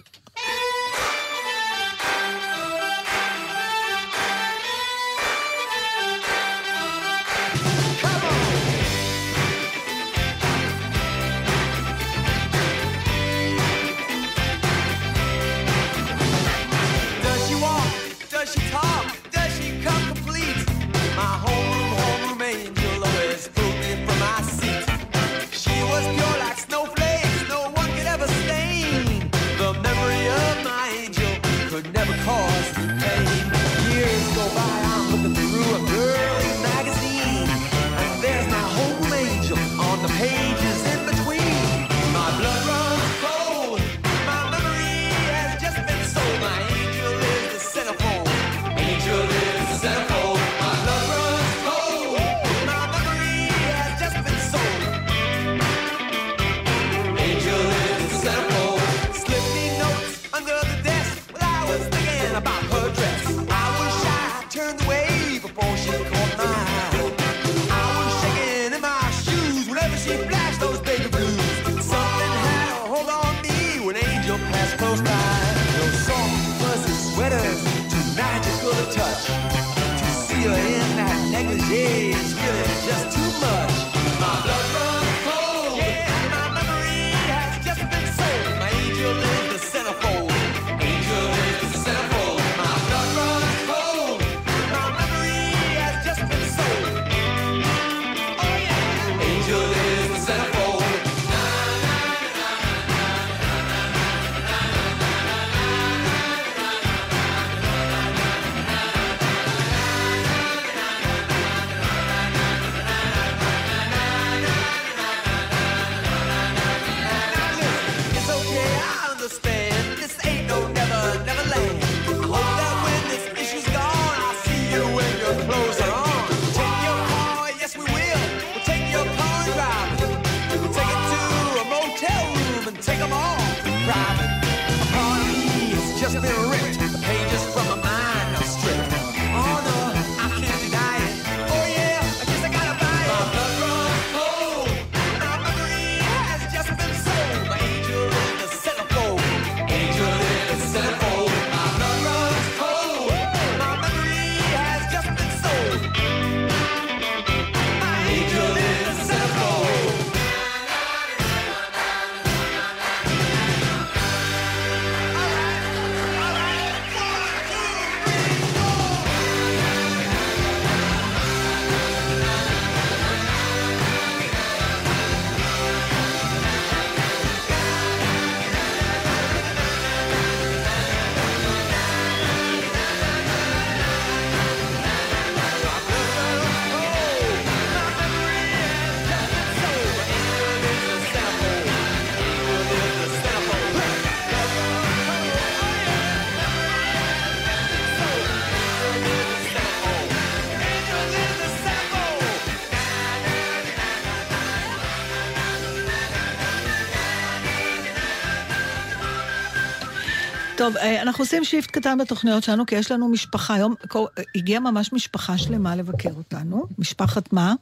[210.69, 213.53] טוב, אה, אנחנו עושים שיפט קטן בתוכניות שלנו, כי יש לנו משפחה.
[213.53, 216.65] היום קו- הגיעה ממש משפחה שלמה לבקר אותנו.
[216.77, 217.53] משפחת מה?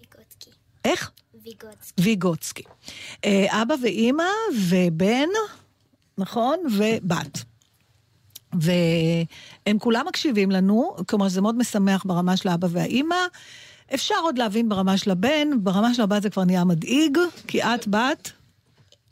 [0.00, 0.50] ויגוצקי.
[0.84, 1.10] איך?
[1.44, 2.02] ויגוצקי.
[2.02, 2.62] ויגוצקי.
[3.24, 4.22] אה, אבא ואימא
[4.68, 5.28] ובן,
[6.18, 6.58] נכון?
[6.78, 7.44] ובת.
[8.52, 13.16] והם כולם מקשיבים לנו, כלומר זה מאוד משמח ברמה של האבא והאימא.
[13.94, 17.88] אפשר עוד להבין ברמה של הבן, ברמה של הבת זה כבר נהיה מדאיג, כי את
[17.88, 18.32] בת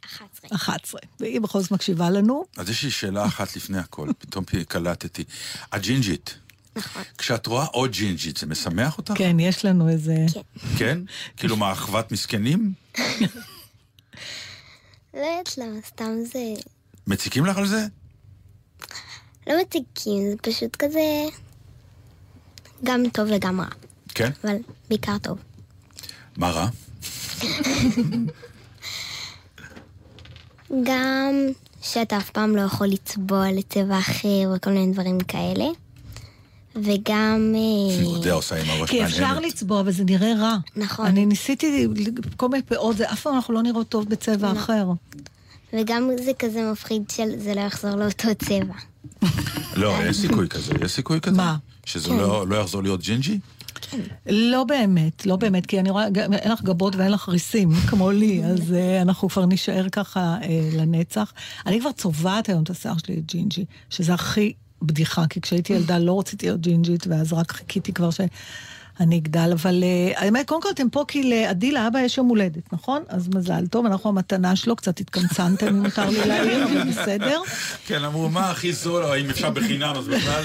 [0.05, 0.36] 11.
[0.55, 2.45] 11, והיא בכל זאת מקשיבה לנו.
[2.57, 5.25] אז יש לי שאלה אחת לפני הכל, פתאום קלטתי.
[5.73, 6.35] הג'ינג'ית,
[6.77, 7.03] נכון.
[7.19, 9.13] כשאת רואה עוד ג'ינג'ית, זה משמח אותך?
[9.17, 10.17] כן, יש לנו איזה...
[10.35, 10.41] כן.
[10.79, 10.99] כן?
[11.37, 12.73] כאילו מה, אחוות מסכנים?
[12.99, 13.05] לא
[15.15, 16.55] יודעת למה, סתם זה...
[17.07, 17.87] מציקים לך על זה?
[19.47, 21.01] לא מציקים, זה פשוט כזה...
[22.85, 23.67] גם טוב וגם רע.
[24.09, 24.31] כן?
[24.45, 24.57] אבל
[24.89, 25.39] בעיקר טוב.
[26.37, 26.69] מה רע?
[30.71, 31.35] גם
[31.83, 35.65] שאתה אף פעם לא יכול לצבוע לצבע אחר וכל מיני דברים כאלה.
[36.75, 37.55] וגם...
[38.27, 39.41] אה, עושה עם הראש כי אפשר.
[39.41, 40.57] לצבוע, אבל זה נראה רע.
[40.77, 41.07] נכון.
[41.07, 41.87] אני ניסיתי
[42.37, 44.59] כל מיני פאות, זה אף פעם אנחנו לא נראות טוב בצבע לא.
[44.59, 44.87] אחר.
[45.73, 48.75] וגם זה כזה מפחיד שזה לא יחזור לאותו צבע.
[49.77, 51.37] לא, אין סיכוי כזה, יש סיכוי כזה?
[51.37, 51.57] מה?
[51.85, 52.17] שזה כן.
[52.17, 53.39] לא לא יחזור להיות ג'ינג'י?
[54.27, 58.45] לא באמת, לא באמת, כי אני רואה, אין לך גבות ואין לך ריסים, כמו לי,
[58.45, 61.33] אז אה, אנחנו כבר נישאר ככה אה, לנצח.
[61.67, 66.19] אני כבר צובעת היום את השיער שלי לג'ינג'י, שזה הכי בדיחה, כי כשהייתי ילדה לא
[66.19, 68.11] רציתי להיות ג'ינג'ית, ואז רק חיכיתי כבר
[68.99, 72.73] שאני אגדל, אבל אה, האמת, קודם כל אתם פה כי לעדי לאבא יש יום הולדת,
[72.73, 73.03] נכון?
[73.09, 77.41] אז מזל טוב, אנחנו המתנה שלו, קצת התקמצנתם, אם מותר לי להעיר, אבל בסדר.
[77.87, 80.45] כן, אמרו, מה הכי זול, או האם אפשר בחינם, אז בכלל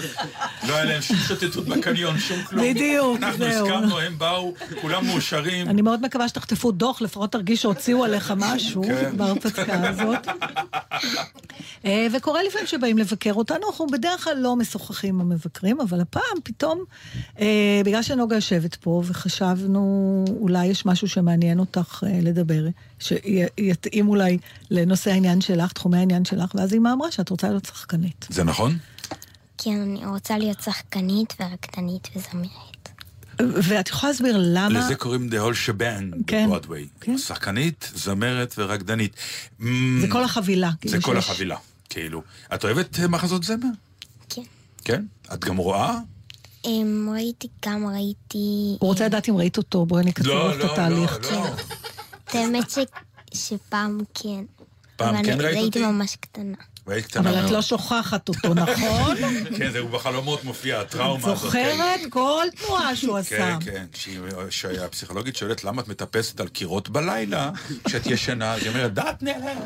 [0.67, 2.65] לא היה להם שום שוטטות בקניון, שום כלום.
[2.65, 3.67] בדיוק, אנחנו זהו.
[3.67, 5.69] הסכמנו, הם באו, כולם מאושרים.
[5.69, 9.17] אני מאוד מקווה שתחטפו דוח, לפחות תרגיש שהוציאו עליך משהו כן.
[9.17, 10.27] בהרפתקה הזאת.
[11.85, 16.37] אה, וקורה לפעמים שבאים לבקר אותנו, אנחנו בדרך כלל לא משוחחים עם המבקרים, אבל הפעם
[16.43, 16.83] פתאום,
[17.39, 22.63] אה, בגלל שנוגה יושבת פה, וחשבנו, אולי יש משהו שמעניין אותך אה, לדבר,
[22.99, 24.37] שיתאים אולי
[24.71, 28.27] לנושא העניין שלך, תחומי העניין שלך, ואז אימא אמרה שאת רוצה להיות שחקנית.
[28.29, 28.77] זה נכון?
[29.57, 32.89] כן, אני רוצה להיות שחקנית ורקדנית וזמרת.
[33.63, 34.69] ואת יכולה להסביר למה...
[34.79, 36.87] לזה קוראים The Whole Shebang כן, בברודוויי.
[37.01, 37.17] כן.
[37.17, 39.15] שחקנית, זמרת ורקדנית.
[40.01, 40.71] זה כל החבילה.
[40.71, 41.57] זה כאילו כל שיש- החבילה,
[41.89, 42.21] כאילו.
[42.53, 43.67] את אוהבת אה, מחזות זמר?
[44.29, 44.41] כן.
[44.85, 45.05] כן?
[45.33, 45.99] את גם רואה?
[46.65, 48.77] אמ, ראיתי גם, ראיתי...
[48.79, 51.19] הוא רוצה לדעת אם ראית אותו, בואי נקצר לא, לך את לא, התהליך.
[51.23, 51.45] לא, לא.
[52.23, 52.73] את האמת.
[53.33, 54.43] שפעם כן.
[55.03, 55.91] פעם כן אני- ראית הייתי אותי?
[55.91, 56.55] ממש קטנה.
[56.87, 57.53] והיית קטנה אבל את מאוד.
[57.53, 59.15] לא שוכחת אותו, נכון?
[59.57, 61.37] כן, זה בחלומות מופיע, הטראומה הזאת.
[61.37, 61.45] כן.
[61.47, 63.57] זוכרת כל תנועה שהוא עשה.
[63.59, 67.51] כן, כן, שהיא- שהפסיכולוגית שואלת למה את מטפסת על קירות בלילה
[67.83, 69.57] כשאת ישנה, אז היא אומרת, דעת נעלם.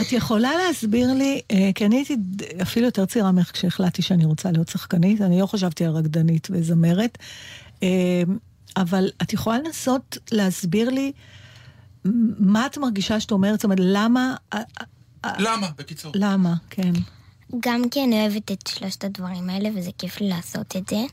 [0.00, 2.16] את יכולה להסביר לי, אה, כי אני הייתי
[2.62, 7.18] אפילו יותר צעירה ממך כשהחלטתי שאני רוצה להיות שחקנית, אני לא חשבתי על רקדנית וזמרת,
[7.82, 7.88] אה,
[8.76, 11.12] אבל את יכולה לנסות להסביר לי
[12.38, 14.34] מה את מרגישה שאת אומרת, זאת אומרת, למה...
[15.38, 16.12] למה, בקיצור?
[16.14, 16.92] למה, כן.
[17.60, 21.04] גם כי אני אוהבת את שלושת הדברים האלה, וזה כיף לי לעשות את זה.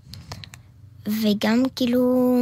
[1.21, 2.36] וגם כאילו...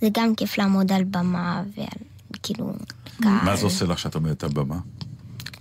[0.00, 1.88] זה גם כיף לעמוד על במה ועל
[2.42, 2.72] כאילו...
[3.20, 4.78] מה זה עושה לך שאת עומדת על במה?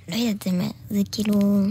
[0.07, 0.47] לא יודעת,
[0.89, 1.61] זה כאילו...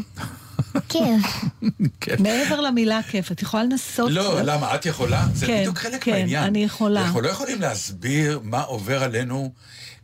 [0.88, 1.44] כיף.
[2.00, 2.16] כן.
[2.18, 4.10] מעבר למילה כיף, את יכולה לנסות...
[4.10, 4.74] לא, למה?
[4.74, 5.26] את יכולה?
[5.34, 6.42] זה כן, בדיוק חלק כן, מהעניין.
[6.44, 7.02] אני יכולה.
[7.02, 9.52] אנחנו לא יכולים להסביר מה עובר עלינו.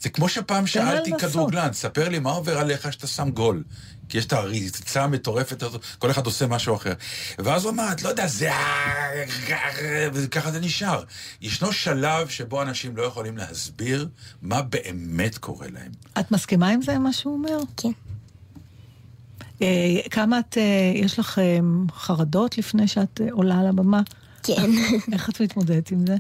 [0.01, 1.11] זה כמו שפעם שאלתי.
[1.19, 3.63] כדורגלן, ספר לי מה עובר עליך שאתה שם גול.
[4.09, 6.93] כי יש את הריצה המטורפת הזאת, כל אחד עושה משהו אחר.
[7.39, 8.51] ואז הוא אמר, את לא יודע, זה...
[10.13, 11.03] וככה זה נשאר.
[11.41, 14.09] ישנו שלב שבו אנשים לא יכולים להסביר
[14.43, 15.93] מה באמת קורה להם.
[16.21, 17.59] את מסכימה עם זה, מה שהוא אומר?
[17.77, 17.89] כן.
[19.63, 21.59] אה, כמה את, אה, יש לך אה,
[21.95, 24.01] חרדות לפני שאת עולה על הבמה?
[24.43, 24.71] כן.
[25.13, 26.17] איך את מתמודדת עם זה?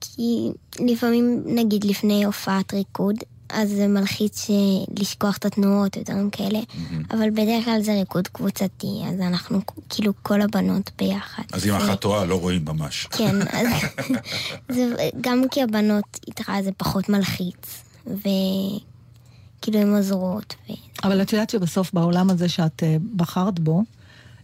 [0.00, 0.48] כי
[0.80, 3.16] לפעמים, נגיד לפני הופעת ריקוד,
[3.48, 4.50] אז זה מלחיץ
[4.98, 6.58] לשכוח את התנועות ודברים כאלה,
[7.10, 11.42] אבל בדרך כלל זה ריקוד קבוצתי, אז אנחנו כאילו כל הבנות ביחד.
[11.52, 13.06] אז אם ו- אחת טועה, לא רואים ממש.
[13.10, 13.66] כן, אז
[14.68, 17.82] זה, גם כי הבנות איתך זה פחות מלחיץ,
[19.58, 20.54] וכאילו הן עוזרות.
[20.70, 20.72] ו...
[21.04, 23.82] אבל את יודעת שבסוף בעולם הזה שאת אה, בחרת בו,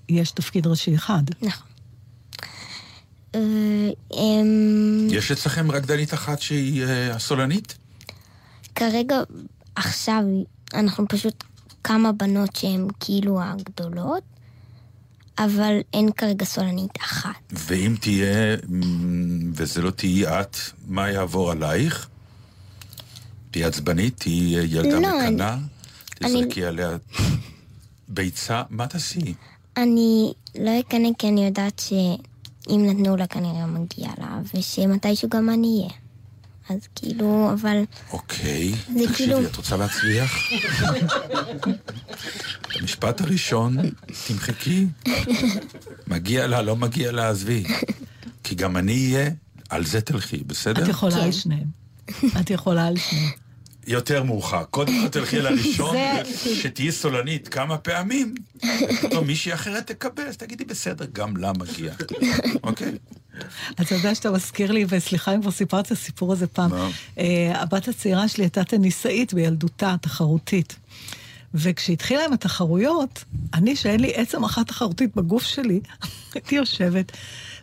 [0.09, 1.23] יש תפקיד ראשי אחד.
[1.43, 1.67] נכון.
[3.35, 5.09] והם...
[5.11, 7.79] יש אצלכם רקדנית אחת שהיא אה, הסולנית?
[8.75, 9.17] כרגע,
[9.77, 10.23] עכשיו,
[10.75, 11.45] אנחנו פשוט
[11.85, 14.23] כמה בנות שהן כאילו הגדולות,
[15.39, 17.31] אבל אין כרגע סולנית אחת.
[17.53, 18.57] ואם תהיה,
[19.55, 22.09] וזה לא תהיי את, מה יעבור עלייך?
[23.55, 24.15] תהיי עצבנית?
[24.19, 25.59] תהיי ילדה לא, מקנה?
[26.25, 26.97] אני- תזרקי עליה...
[28.09, 29.35] ביצה, מה תעשי?
[29.77, 35.79] אני לא אקנא כי אני יודעת שאם נתנו לה כנראה מגיע לה, ושמתישהו גם אני
[35.81, 35.93] אהיה.
[36.71, 40.33] אז כאילו, אבל אוקיי, זה תקשיבי, כאילו- את רוצה להצליח?
[42.61, 43.77] את המשפט הראשון,
[44.27, 44.87] תמחקי.
[46.07, 47.65] מגיע לה, לא מגיע לה, עזבי.
[48.45, 49.31] כי גם אני אהיה,
[49.69, 50.83] על זה תלכי, בסדר?
[50.83, 51.67] את יכולה על שניהם.
[52.41, 53.44] את יכולה על שניהם.
[53.87, 54.65] יותר מאוחר.
[54.65, 55.97] קודם כל תלכי לראשון,
[56.55, 58.35] שתהיי סולנית כמה פעמים,
[58.91, 61.95] ופתאום מישהי אחרת תקבל, אז תגידי, בסדר, גם לה מגיע.
[62.63, 62.93] אוקיי?
[63.81, 66.71] אתה יודע שאתה מזכיר לי, וסליחה אם כבר סיפרתי את הסיפור הזה פעם.
[67.19, 70.77] אה, הבת הצעירה שלי הייתה טניסאית בילדותה, תחרותית.
[71.55, 75.81] וכשהתחילה עם התחרויות, אני, שאין לי עצם אחת תחרותית בגוף שלי,
[76.35, 77.13] הייתי יושבת,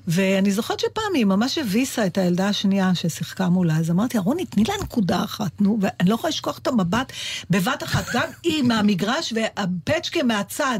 [0.08, 4.64] ואני זוכרת שפעם היא ממש הביסה את הילדה השנייה ששיחקה מולה, אז אמרתי, רוני, תני
[4.68, 7.12] לה נקודה אחת, נו, ואני לא יכולה לשכוח את המבט
[7.50, 10.80] בבת אחת, גם היא מהמגרש והפצ'קה מהצד.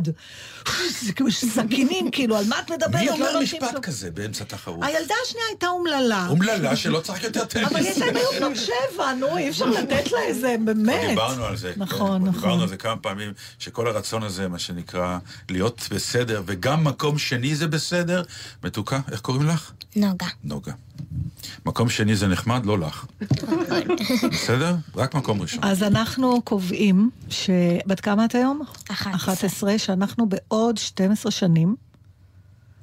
[1.06, 3.02] זה סכינים, כאילו, על מה את מדברת?
[3.02, 3.80] מי לא אומר משפט.
[3.82, 4.84] כזה באמצע תחרות?
[4.84, 6.28] הילדה השנייה הייתה אומללה.
[6.30, 7.68] אומללה שלא צריך יותר טניס.
[7.68, 11.10] אבל יש להם היו בנות שבע, נו, אי אפשר לתת לה איזה, באמת.
[11.10, 11.74] דיברנו על זה.
[11.78, 12.42] נכון, כן, נכון.
[12.42, 15.18] דיברנו על זה כמה פעמים, שכל הרצון הזה, מה שנקרא,
[15.50, 18.24] להיות בסדר, וגם מקום שני זה בסדר.
[18.64, 19.72] מתוקה, איך קוראים לך?
[19.96, 20.28] נוגה.
[20.44, 20.72] נוגה.
[21.66, 23.06] מקום שני זה נחמד, לא לך.
[24.32, 24.76] בסדר?
[24.96, 25.64] רק מקום ראשון.
[25.64, 27.50] אז אנחנו קובעים ש...
[27.86, 28.62] בת כמה את היום?
[28.92, 29.16] 11.
[29.16, 31.76] 11, שאנחנו בעוד 12 שנים,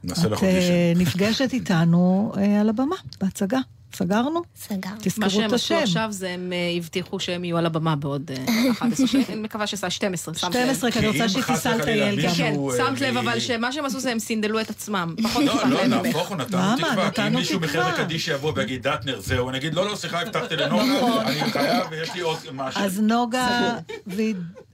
[0.04, 1.00] נעשה לך את אה, אודישן.
[1.02, 3.58] נפגשת איתנו אה, על הבמה, בהצגה.
[3.94, 4.42] סגרנו?
[4.56, 4.94] סגרנו.
[4.94, 5.82] מה תזכרו שהם את עשו השם.
[5.82, 9.24] עכשיו זה הם אה, הבטיחו שהם יהיו על הבמה בעוד אה, 11 שנים.
[9.28, 10.62] אני מקווה שסע 12, שמת לב.
[10.62, 12.34] 12, כי אני רוצה שהיא תיסע לטייל גם.
[12.34, 15.14] כן, אה, שמת לב אבל שמה שהם עשו זה הם סינדלו את עצמם.
[15.22, 15.86] פחות לא, לא.
[15.86, 16.58] נהפוך הוא, נתנו?
[16.76, 17.26] תקווה.
[17.26, 17.60] אם מישהו.
[17.60, 21.86] מחברה קדישא יבוא ויגיד, דטנר, זהו, אני אגיד, לא, לא, סליחה, הבטחתי לנוגה, אני חייב
[21.90, 22.82] ויש לי עוד משהו.
[22.82, 24.22] אז נוגה, ו...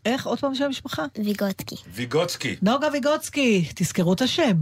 [0.07, 0.27] איך?
[0.27, 1.05] עוד פעם שם המשפחה?
[1.25, 1.77] ויגוצקי.
[1.95, 2.57] ויגוצקי.
[2.62, 4.55] נוגה ויגוצקי, תזכרו את השם.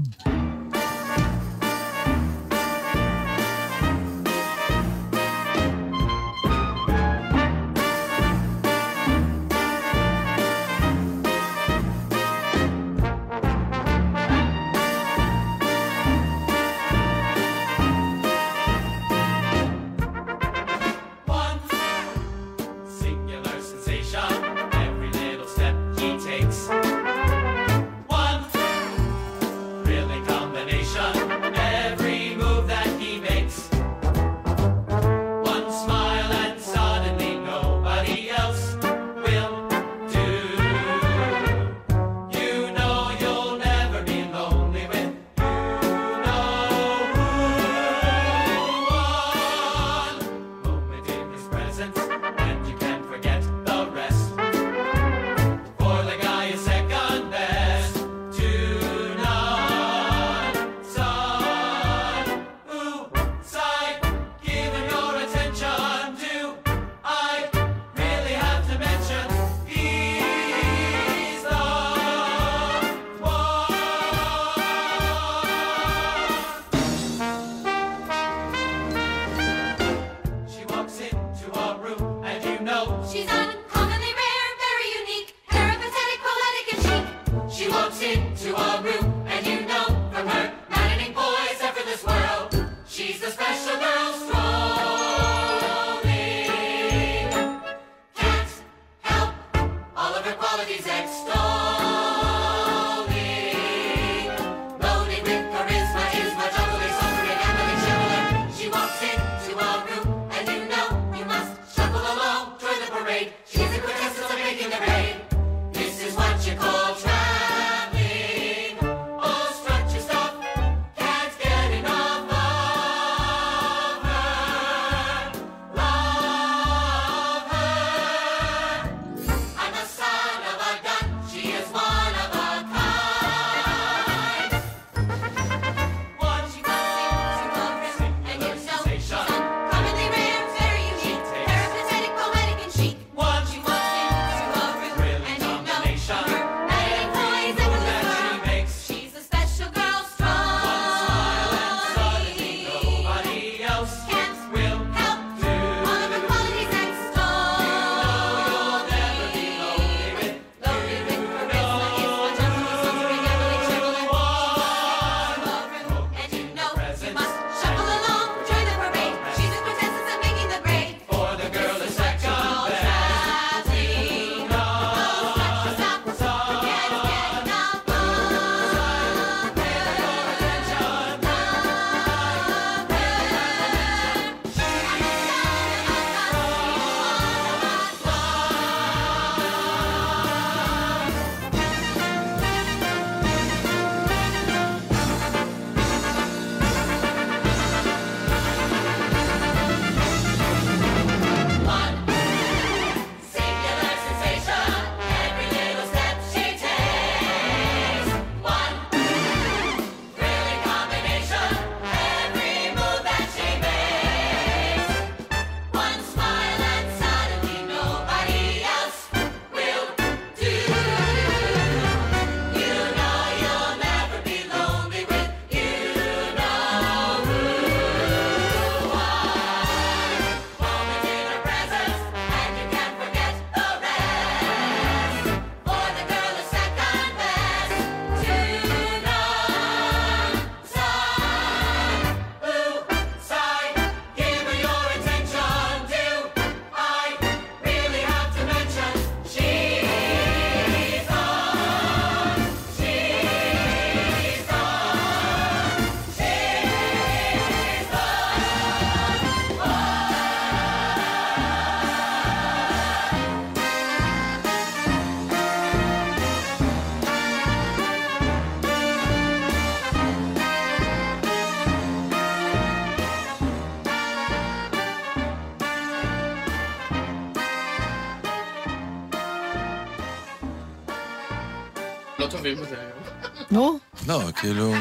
[282.32, 283.02] טובים בזה היום.
[283.50, 284.74] נו, לא, כאילו,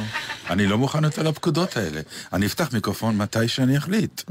[0.49, 2.02] אני לא מוכן יותר לפקודות האלה.
[2.34, 4.22] אני אפתח מיקרופון מתי שאני אחליט.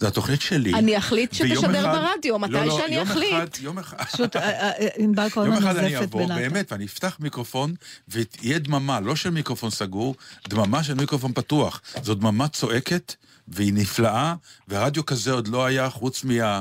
[0.00, 0.74] זו התוכנית שלי.
[0.74, 3.32] אני אחליט שתשדר ברדיו, מתי לא, לא, שאני יום אחליט.
[3.32, 3.96] אחד, יום אחד.
[4.04, 6.26] פשוט אה, אה, אה, ענבל כל יום הזמן אחד אני נוזפת אבוא.
[6.26, 7.74] באמת, ואני אפתח מיקרופון,
[8.08, 10.14] ותהיה דממה, לא של מיקרופון סגור,
[10.48, 11.80] דממה של מיקרופון פתוח.
[12.02, 13.14] זו דממה צועקת,
[13.48, 14.34] והיא נפלאה,
[14.68, 16.60] ורדיו כזה עוד לא היה חוץ מה...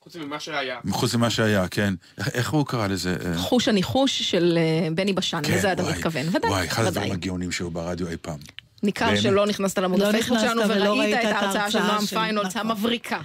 [0.00, 0.78] חוץ ממה שהיה.
[0.90, 1.94] חוץ ממה שהיה, כן.
[2.34, 3.16] איך- הוא קרא לזה?
[3.36, 6.26] חוש הניחוש של אה, בני בשן, כן, לזה אתה מתכוון.
[6.28, 7.16] ודאי, וואי, אחד הדברים ודאי.
[7.18, 8.38] הגאונים שהיו ברדיו אי פעם.
[8.82, 9.16] ניכר.
[9.16, 12.46] שלא נכנסת לעמוד לא הפייסבוק נכנסת שלנו וראית ראית את ההרצאה של נועם של- פיינולץ
[12.56, 12.60] נכון.
[12.70, 13.20] המבריקה.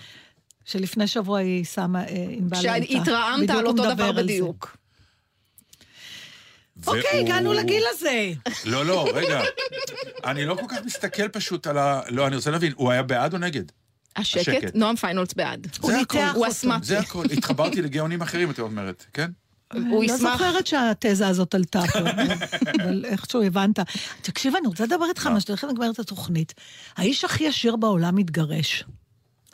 [0.66, 2.94] שלפני שבוע היא שמה, אה, ענבל הייתה.
[2.94, 4.12] שהתרעמת בדיוק על אותו דבר.
[4.12, 4.78] בדיוק.
[6.88, 8.32] אוקיי, והוא- הגענו לגיל הזה.
[8.66, 9.42] לא, לא, רגע.
[10.26, 12.02] אני לא כל כך מסתכל פשוט על ה...
[12.10, 13.64] לא, אני רוצה להבין, הוא היה בעד או נגד?
[14.16, 14.76] השקט, השקט.
[14.76, 15.68] נועם פיינולץ בעד.
[15.82, 16.16] הוא זה ניתח.
[16.16, 16.38] אותו.
[16.38, 16.86] הוא אסמאטי.
[16.86, 17.26] זה הכל.
[17.38, 19.32] התחברתי לגאונים אחרים, את אומרת, כן?
[19.74, 20.32] הוא לא ישמח.
[20.32, 22.00] זוכרת שהתזה הזאת עלתה פה,
[22.84, 23.80] אבל איכשהו הבנת.
[24.22, 26.54] תקשיב, אני רוצה לדבר איתך מה שתכף נגמר את התוכנית.
[26.98, 28.84] האיש הכי עשיר בעולם מתגרש.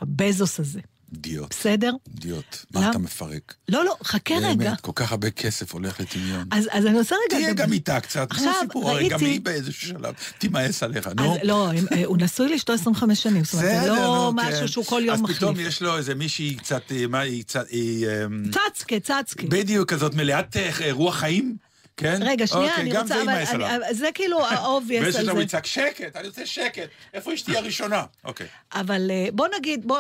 [0.02, 0.80] הבזוס הזה.
[1.14, 1.50] אידיוט.
[1.50, 1.92] בסדר?
[2.26, 2.42] למה?
[2.74, 3.56] מה אתה מפרק?
[3.70, 4.54] לא, לא, חכה רגע.
[4.54, 6.44] באמת, כל כך הרבה כסף הולך לטמיון.
[6.52, 7.38] אז, אז אני רוצה רגע...
[7.38, 7.64] תהיה לדבר.
[7.64, 11.34] גם איתה קצת, עכשיו, סיפור, הרי גם ראיתי- היא באיזשהו שלב תימאס עליך, נו.
[11.36, 14.68] אז לא, אה, הוא נשוי לאשתו 25 שנים, זאת אומרת, זה לא נו, משהו כן.
[14.68, 15.68] שהוא כל יום אז פתאום מחליף.
[15.68, 17.66] יש לו איזה מישהי קצת, אה, מה היא קצת.
[17.72, 18.44] אמ,
[18.74, 19.48] צצקה, צצקה.
[19.48, 21.56] בדיוק כזאת מלאת אה, רוח חיים,
[21.98, 22.20] כן?
[22.22, 23.80] רגע, שנייה, אוקיי, אני גם רוצה, זה אבל יימאס אני- עליו.
[23.92, 24.40] זה כאילו
[24.88, 25.44] באיזשהו על שלב הוא זה.
[25.44, 28.04] יצעק, שקט, אני רוצה שקט, איפה אשתי הראשונה?
[28.26, 28.48] אוקיי.
[28.74, 30.00] אבל אה, בוא נגיד, בוא,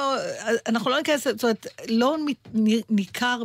[0.67, 2.17] אנחנו לא ניכנס, זאת אומרת, לא
[2.89, 3.41] ניכר,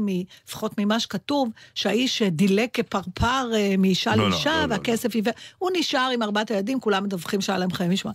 [0.48, 5.32] לפחות ממה שכתוב, שהאיש דילג כפרפר אה, מאישה לא, לא, לאישה, לא, לא, והכסף עיוור.
[5.58, 8.10] הוא נשאר עם ארבעת הילדים, כולם מדווחים שהיה להם חיים משמע.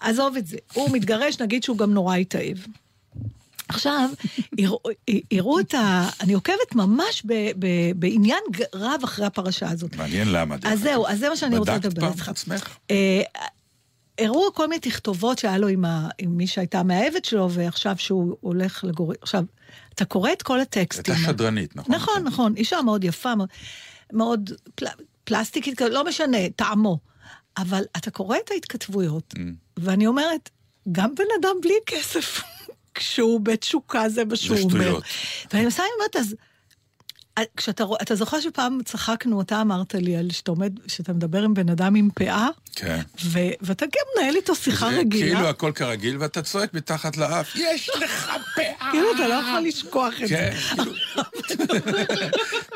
[0.00, 0.56] עזוב את זה.
[0.72, 2.56] הוא מתגרש, נגיד שהוא גם נורא התאהב.
[3.68, 4.10] עכשיו,
[5.32, 6.08] הראו את ה...
[6.20, 8.38] אני עוקבת ממש ב- ב- בעניין
[8.74, 9.96] רב אחרי הפרשה הזאת.
[9.96, 10.56] מעניין למה.
[10.64, 12.24] אז זהו, אז זה מה שאני רוצה בדקת לדבר פעם איתך.
[12.24, 12.76] את עצמך?
[12.90, 13.22] אה,
[14.20, 18.36] הראו כל מיני תכתובות שהיה לו עם, ה, עם מי שהייתה המאהבת שלו, ועכשיו שהוא
[18.40, 19.12] הולך לגור...
[19.22, 19.44] עכשיו,
[19.94, 21.14] אתה קורא את כל הטקסטים.
[21.14, 21.94] הייתה שדרנית, נכון?
[21.94, 23.48] נכון, נכון, אישה מאוד יפה, מאוד,
[24.12, 24.86] מאוד פל,
[25.24, 26.98] פלסטיקית, כזאת, לא משנה, טעמו.
[27.58, 29.40] אבל אתה קורא את ההתכתבויות, Mm.
[29.76, 30.50] ואני אומרת,
[30.92, 32.42] גם בן אדם בלי כסף,
[32.96, 34.70] כשהוא בתשוקה זה מה שהוא אומר.
[34.70, 35.04] שטויות.
[35.52, 36.34] ואני מסיים ואומרת, אז...
[37.38, 41.42] אה, כשאתה רואה, אתה זוכר שפעם צחקנו, אתה אמרת לי על שאתה עומד, שאתה מדבר
[41.42, 43.00] עם בן אדם עם פאה, כן.
[43.24, 45.34] ו, ואתה גם מנהל איתו שיחה זה רגילה.
[45.34, 48.90] כאילו הכל כרגיל, ואתה צועק מתחת לאף, יש לך פאה!
[48.90, 50.36] כאילו אתה לא יכול לשכוח את זה.
[50.36, 50.92] כן, כאילו...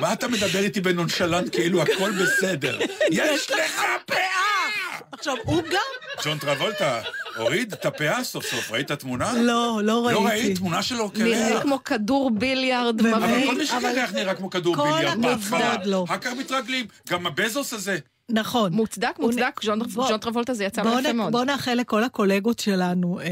[0.00, 2.78] מה אתה מדבר איתי בנונשלנט כאילו הכל בסדר?
[3.10, 4.79] יש לך פאה!
[5.12, 6.22] עכשיו, הוא גם...
[6.24, 7.00] ג'ון טרבולטה
[7.36, 9.32] הוריד את הפאה סוף סוף, ראית תמונה?
[9.32, 10.22] לא, לא ראיתי.
[10.22, 11.62] לא ראית תמונה שלו נראה קרח?
[11.62, 13.14] כמו כדור ביליארד באמת?
[13.14, 13.46] אבל מבריק.
[13.46, 15.76] כל מי שקרח נראה כמו כדור כל ביליארד הכבוד בהתחלה.
[15.84, 16.04] לו.
[16.04, 16.86] אחר כך מתרגלים.
[17.08, 17.98] גם הבזוס הזה.
[18.32, 18.72] נכון.
[18.72, 21.32] מוצדק, מוצדק, ג'ון טרבולטה זה יצא יפה מאוד.
[21.32, 23.20] בוא נאחל לכל הקולגות שלנו.
[23.20, 23.26] אה.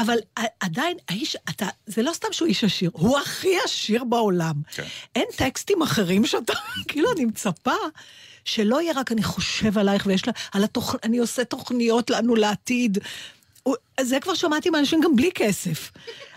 [0.00, 0.18] אבל
[0.60, 4.54] עדיין, האיש, אתה, זה לא סתם שהוא איש עשיר, הוא הכי עשיר בעולם.
[4.74, 4.84] כן.
[5.16, 6.52] אין טקסטים אחרים שאתה,
[6.88, 7.74] כאילו, אני מצפה
[8.44, 10.94] שלא יהיה רק אני חושב עלייך ויש לה, על התוכ...
[11.02, 12.98] אני עושה תוכניות לנו לעתיד.
[14.00, 15.90] זה כבר שמעתי מאנשים גם בלי כסף.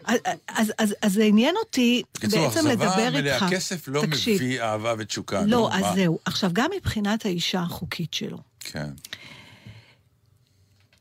[0.06, 3.16] אז, אז, אז, אז זה עניין אותי בקיצור, בעצם לדבר אכזבה איתך.
[3.16, 5.42] מלאה, כסף לא תקשיב, מביא אהבה ותשוקה.
[5.46, 5.94] לא, אז מה?
[5.96, 6.20] זהו.
[6.26, 8.90] עכשיו, גם מבחינת האישה החוקית שלו, כן.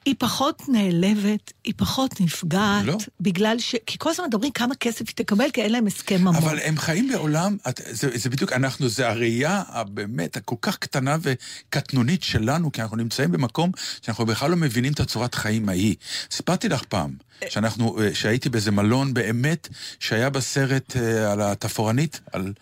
[0.05, 2.97] היא פחות נעלבת, היא פחות נפגעת, לא.
[3.21, 3.75] בגלל ש...
[3.87, 6.35] כי כל הזמן מדברים כמה כסף היא תקבל, כי אין להם הסכם ממון.
[6.37, 11.17] אבל הם חיים בעולם, את- זה, זה בדיוק, אנחנו, זה הראייה הבאמת הכל כך קטנה
[11.23, 13.71] וקטנונית שלנו, כי אנחנו נמצאים במקום
[14.03, 15.95] שאנחנו בכלל לא מבינים את הצורת חיים ההיא.
[16.31, 17.11] סיפרתי לך פעם,
[17.49, 19.69] שאנחנו, אה, שהייתי באיזה מלון באמת,
[20.01, 22.53] שהיה בסרט אה, על התפאורנית, על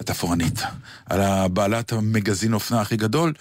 [0.00, 0.60] התפאורנית,
[1.06, 3.32] על בעלת המגזין אופנה הכי גדול.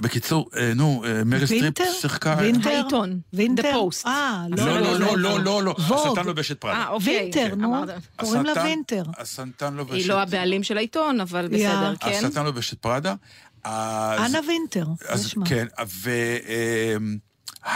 [0.00, 1.74] בקיצור, אה, נו, אה, מריל סטריפ?
[2.00, 2.36] שיחקה...
[2.38, 2.68] וינטר?
[2.70, 3.62] העיתון, וינטר?
[3.62, 4.06] The Post.
[4.06, 6.08] אה, לא, לא, לא, לא, לא, לא, Vogue.
[6.08, 6.78] השטן לובש את פראדה.
[6.78, 7.20] אה, אוקיי.
[7.22, 7.84] וינטר, כן, נו.
[8.16, 9.02] קוראים לה השטן- וינטר.
[9.18, 10.08] השטן לובש היא.
[10.08, 12.20] לא הבעלים של העיתון, אבל בסדר, כן.
[12.26, 13.14] השטן לובש את פראדה.
[13.64, 15.46] אז- אנה וינטר, זה שמה.
[15.46, 15.66] כן,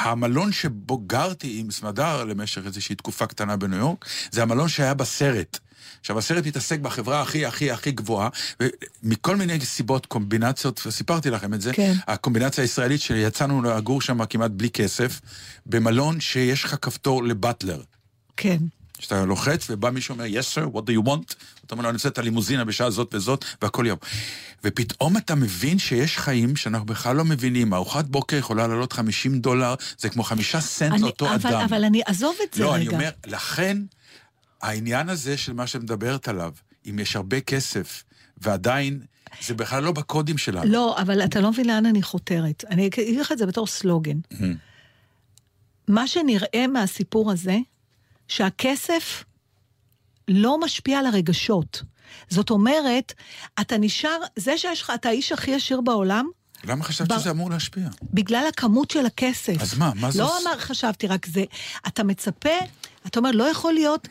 [0.04, 5.58] והמלון שבו גרתי עם סמדר למשך איזושהי תקופה קטנה בניו יורק, זה המלון שהיה בסרט.
[6.00, 8.28] עכשיו, הסרט מתעסק בחברה הכי הכי הכי גבוהה,
[9.02, 11.94] ומכל מיני סיבות, קומבינציות, וסיפרתי לכם את זה, כן.
[12.06, 15.20] הקומבינציה הישראלית שיצאנו לגור שם כמעט בלי כסף,
[15.66, 17.82] במלון שיש לך כפתור לבטלר.
[18.36, 18.56] כן.
[18.98, 21.34] שאתה לוחץ ובא מישהו אומר, yes sir, what do you want?
[21.66, 23.98] אתה אומר לו, אני רוצה את הלימוזינה בשעה זאת וזאת, והכל יום.
[24.64, 27.74] ופתאום אתה מבין שיש חיים שאנחנו בכלל לא מבינים.
[27.74, 31.60] ארוחת בוקר יכולה לעלות 50 דולר, זה כמו חמישה סנט אני- לאותו אבל- אדם.
[31.60, 32.76] אבל אני, עזוב את זה לא, רגע.
[32.80, 33.76] אני אומר, לכן,
[34.62, 36.52] העניין הזה של מה שאת מדברת עליו,
[36.90, 38.04] אם יש הרבה כסף,
[38.38, 39.00] ועדיין
[39.42, 40.72] זה בכלל לא בקודים שלנו.
[40.72, 42.64] לא, אבל אתה לא מבין לאן אני חותרת.
[42.70, 44.18] אני אגיד לך את זה בתור סלוגן.
[45.88, 47.58] מה שנראה מהסיפור הזה,
[48.28, 49.24] שהכסף
[50.28, 51.82] לא משפיע על הרגשות.
[52.28, 53.12] זאת אומרת,
[53.60, 56.26] אתה נשאר, זה שיש לך, אתה האיש הכי עשיר בעולם,
[56.64, 57.88] למה חשבת ב- שזה אמור להשפיע?
[58.02, 59.54] בגלל הכמות של הכסף.
[59.60, 61.44] אז מה, מה זה לא אמר חשבתי רק זה.
[61.86, 62.50] אתה מצפה,
[63.06, 64.08] אתה אומר, לא יכול להיות,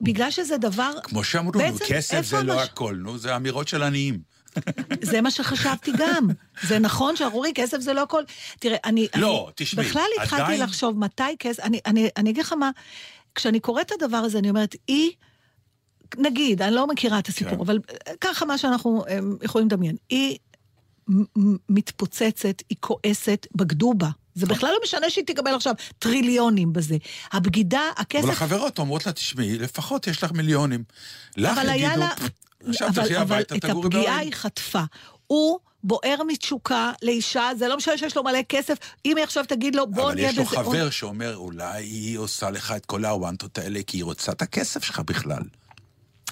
[0.00, 0.90] בגלל שזה דבר...
[1.02, 4.20] כמו שאמרו בעצם, כסף זה לא המש- הכל, נו, זה אמירות של עניים.
[5.02, 6.28] זה מה שחשבתי גם.
[6.62, 8.22] זה נכון שאנחנו אומרים, כסף זה לא הכל.
[8.58, 9.06] תראה, אני...
[9.16, 11.60] לא, אני תשמעי, בכלל התחלתי עדיין- לחשוב מתי כסף...
[11.62, 12.70] אני, אני, אני אגיד לך מה,
[13.34, 15.10] כשאני קוראת את הדבר הזה, אני אומרת, היא...
[16.18, 17.60] נגיד, אני לא מכירה את הסיפור, כן.
[17.60, 17.78] אבל
[18.20, 19.96] ככה מה שאנחנו אמ, יכולים לדמיין.
[20.10, 20.38] היא
[21.68, 24.08] מתפוצצת, היא כועסת, בגדו בה.
[24.38, 26.96] זה בכלל לא משנה שהיא תקבל עכשיו טריליונים בזה.
[27.32, 28.24] הבגידה, הכסף...
[28.24, 30.84] אבל החברות אומרות לה, תשמעי, לפחות יש לך מיליונים.
[31.36, 32.08] לך אבל יגידו, לה...
[32.68, 34.18] עכשיו אבל, תלכי אבל הביתה, את תגורי הפגיעה.
[34.18, 34.82] היא חטפה.
[35.26, 39.74] הוא בוער מתשוקה לאישה, זה לא משנה שיש לו מלא כסף, אם היא עכשיו תגיד
[39.74, 40.56] לו, בוא אבל נהיה יש לו בזה...
[40.56, 44.84] חבר שאומר, אולי היא עושה לך את כל הוואנטות האלה, כי היא רוצה את הכסף
[44.84, 45.42] שלך בכלל.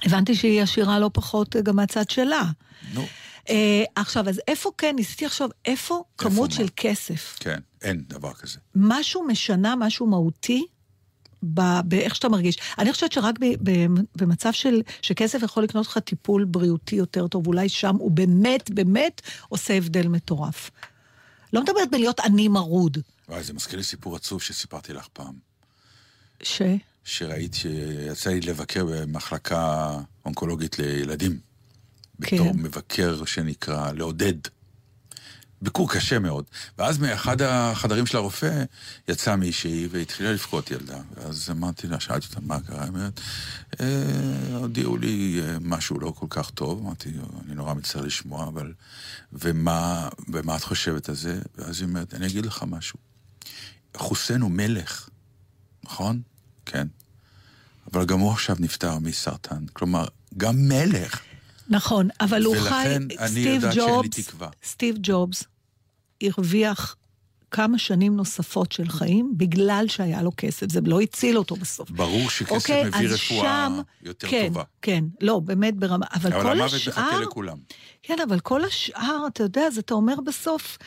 [0.02, 2.42] הבנתי שהיא עשירה לא פחות אה, גם מהצד שלה.
[2.94, 3.06] נו,
[3.94, 6.56] עכשיו, אז איפה כן, ניסיתי לחשוב, איפה כמות מה?
[6.56, 7.36] של כסף?
[7.40, 8.58] כן, אין דבר כזה.
[8.74, 10.66] משהו משנה, משהו מהותי
[11.42, 12.58] באיך שאתה מרגיש.
[12.78, 17.46] אני חושבת שרק ב- ב- במצב של, שכסף יכול לקנות לך טיפול בריאותי יותר טוב,
[17.46, 20.70] אולי שם הוא באמת, באמת עושה הבדל מטורף.
[21.52, 25.34] לא מדברת בלהיות עני מרוד, וואי, זה מזכיר לי סיפור עצוב שסיפרתי לך פעם.
[26.42, 26.62] ש...
[27.04, 29.90] שראית שיצא לי לבקר במחלקה
[30.24, 31.45] אונקולוגית לילדים.
[32.22, 32.36] כן.
[32.36, 34.34] בתור מבקר שנקרא לעודד.
[35.62, 36.44] ביקור קשה מאוד.
[36.78, 38.64] ואז מאחד החדרים של הרופא
[39.08, 40.98] יצאה מישהי והתחילה לבכות ילדה.
[41.16, 43.20] ואז אמרתי לה, שאלתי אותה מה קרה, היא אומרת,
[43.80, 46.80] "אה, הודיעו לי אה, משהו לא כל כך טוב.
[46.84, 47.08] אמרתי,
[47.46, 48.72] אני נורא מצטער לשמוע, אבל...
[49.32, 51.40] ומה, ומה את חושבת על זה?
[51.58, 52.98] ואז היא אומרת, אני אגיד לך משהו.
[53.96, 55.08] חוסיין הוא מלך,
[55.84, 56.20] נכון?
[56.66, 56.86] כן.
[57.92, 59.66] אבל גם הוא עכשיו נפטר מסרטן.
[59.72, 60.06] כלומר,
[60.36, 61.20] גם מלך.
[61.68, 62.94] נכון, אבל הוא חי,
[63.26, 64.32] סטיב ג'ובס.
[64.64, 65.44] סטיב ג'ובס
[66.22, 66.96] הרוויח
[67.50, 71.90] כמה שנים נוספות של חיים בגלל שהיה לו כסף, זה לא הציל אותו בסוף.
[71.90, 74.62] ברור שכסף אוקיי, מביא רפואה שם, יותר כן, טובה.
[74.82, 76.92] כן, לא, באמת ברמה, אבל, אבל כל המוות השאר...
[76.92, 77.56] מחכה לכולם.
[78.02, 80.78] כן, אבל כל השאר, אתה יודע, אז אתה אומר בסוף,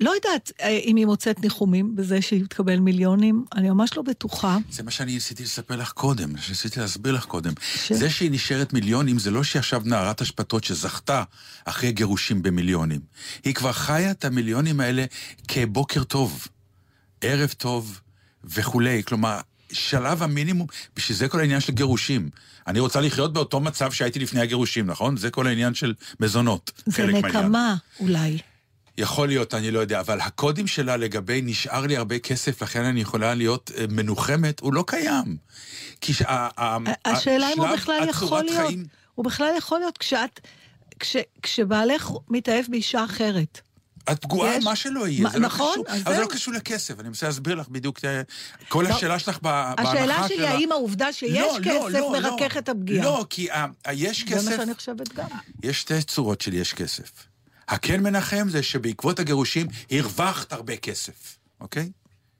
[0.00, 4.58] לא יודעת אה, אם היא מוצאת ניחומים בזה שהיא תקבל מיליונים, אני ממש לא בטוחה.
[4.70, 7.52] זה מה שאני ניסיתי לספר לך קודם, שניסיתי להסביר לך קודם.
[7.74, 11.22] ש- זה שהיא נשארת מיליונים, זה לא שהיא עכשיו נערת אשפתות שזכתה
[11.64, 13.00] אחרי גירושים במיליונים.
[13.44, 15.04] היא כבר חיה את המיליונים האלה
[15.48, 16.46] כבוקר טוב,
[17.20, 18.00] ערב טוב
[18.44, 19.02] וכולי.
[19.04, 19.38] כלומר,
[19.72, 22.30] שלב המינימום, בשביל זה כל העניין של גירושים.
[22.66, 25.16] אני רוצה לחיות באותו מצב שהייתי לפני הגירושים, נכון?
[25.16, 26.72] זה כל העניין של מזונות.
[26.86, 27.06] זה.
[27.06, 28.38] נקמה, אולי.
[29.00, 33.00] יכול להיות, אני לא יודע, אבל הקודים שלה לגבי נשאר לי הרבה כסף, לכן אני
[33.00, 35.36] יכולה להיות אה, מנוחמת, הוא לא קיים.
[36.00, 36.12] כי
[37.04, 40.40] השאלה אם הוא בכלל יכול להיות, חיים- הוא בכלל יכול להיות כשאת,
[41.00, 43.60] כש, כשבעלך מתאהב באישה אחרת.
[44.12, 45.84] את פגועה, יש- מה שלא יהיה, מה- זה לא נכון, קשור.
[45.88, 46.26] אז אבל זה לא.
[46.26, 48.22] קשור לכסף, אני מנסה להסביר לך בדיוק, אה,
[48.68, 48.94] כל לא.
[48.94, 52.36] השאלה שלך בהנחה השאלה שלי, שלה- האם העובדה שיש לא, לא, כסף לא, לא.
[52.36, 53.04] מרכך את הפגיעה?
[53.04, 55.26] לא, כי ה- ה- יש זה מה כסף, שאני חושבת גם.
[55.62, 57.10] יש שתי צורות של יש כסף.
[57.70, 61.90] הכן מנחם זה שבעקבות הגירושים הרווחת הרבה כסף, אוקיי?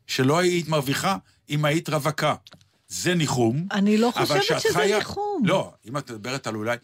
[0.07, 1.17] שלא היית מרוויחה
[1.51, 2.35] אם היית רווקה.
[2.89, 3.67] זה ניחום.
[3.73, 5.43] אני לא חושבת שזה חיה- ניחום.
[5.45, 6.77] לא, אם את מדברת על אולי...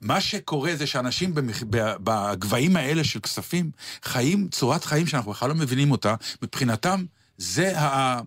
[0.00, 1.62] מה שקורה זה שאנשים במח...
[1.70, 3.70] בגבהים האלה של כספים
[4.02, 6.14] חיים צורת חיים שאנחנו בכלל לא מבינים אותה.
[6.42, 7.04] מבחינתם
[7.38, 8.20] זה ה-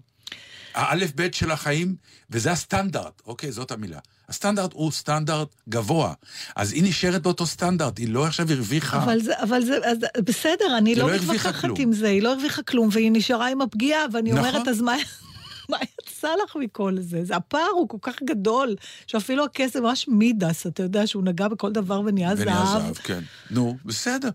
[0.74, 1.96] האלף בית של החיים,
[2.30, 3.52] וזה הסטנדרט, אוקיי?
[3.52, 4.00] זאת המילה.
[4.30, 6.14] הסטנדרט הוא סטנדרט גבוה.
[6.56, 9.04] אז היא נשארת באותו סטנדרט, היא לא עכשיו הרוויחה.
[9.04, 11.70] אבל זה, אבל זה, אז, בסדר, אני לא לא מתווכחת.
[11.78, 14.46] עם זה, היא לא הרוויחה כלום, והיא נשארה עם הפגיעה, ואני נכון.
[14.46, 14.96] אומרת, אז מה...
[15.70, 17.26] מה יצא לך מכל זה?
[17.26, 18.76] זה הפער הוא כל כך גדול,
[19.08, 22.48] שאפילו הכסף ממש מידס, אתה יודע שהוא נגע בכל דבר ונהיה זהב.
[22.48, 23.20] ונהיה זהב, כן.
[23.52, 24.30] נו, בסדר.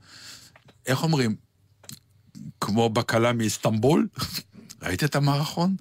[0.86, 1.36] איך אומרים?
[2.60, 4.06] כמו בקלה מאיסטנבול?
[4.82, 5.76] ראית את המערכון?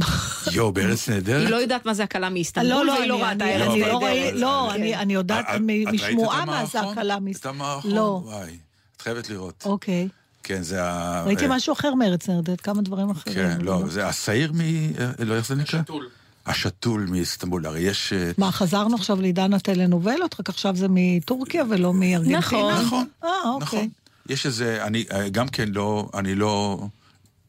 [0.52, 1.40] יואו, בארץ נהדרת?
[1.40, 3.68] היא לא יודעת מה זה הקלה מאיסטנבול, לא, לא, והיא לא אני- ראתה אני- ארץ
[3.68, 4.32] לא נהדרת.
[4.34, 4.94] לא, כן.
[4.94, 6.98] אני- יודעת את- מ- את ראית את משמועה מה זה המערכון?
[6.98, 7.90] הקלה מאיסט- את המערכון?
[7.90, 8.20] לא.
[8.24, 8.56] וואי,
[8.96, 9.62] את חייבת לראות.
[9.66, 10.08] אוקיי.
[10.42, 11.22] כן, זה ה...
[11.26, 13.34] ראיתי אה, משהו אחר מארץ נהדרת, כמה דברים אחרים.
[13.36, 14.60] כן, לא, זה השעיר מ...
[14.60, 15.80] אה, לא, איך זה נקרא?
[15.82, 16.08] שתול.
[16.46, 17.66] השתול מאיסטנבול.
[17.66, 18.12] הרי יש...
[18.12, 22.38] אה, מה, חזרנו עכשיו לעידן הטלנובלות, רק עכשיו זה מטורקיה ולא מארגנטינה?
[22.38, 22.74] נכון.
[22.86, 23.66] נכון, אה, אוקיי.
[23.66, 23.88] נכון.
[24.28, 26.78] יש איזה, אני גם כן לא, אני לא,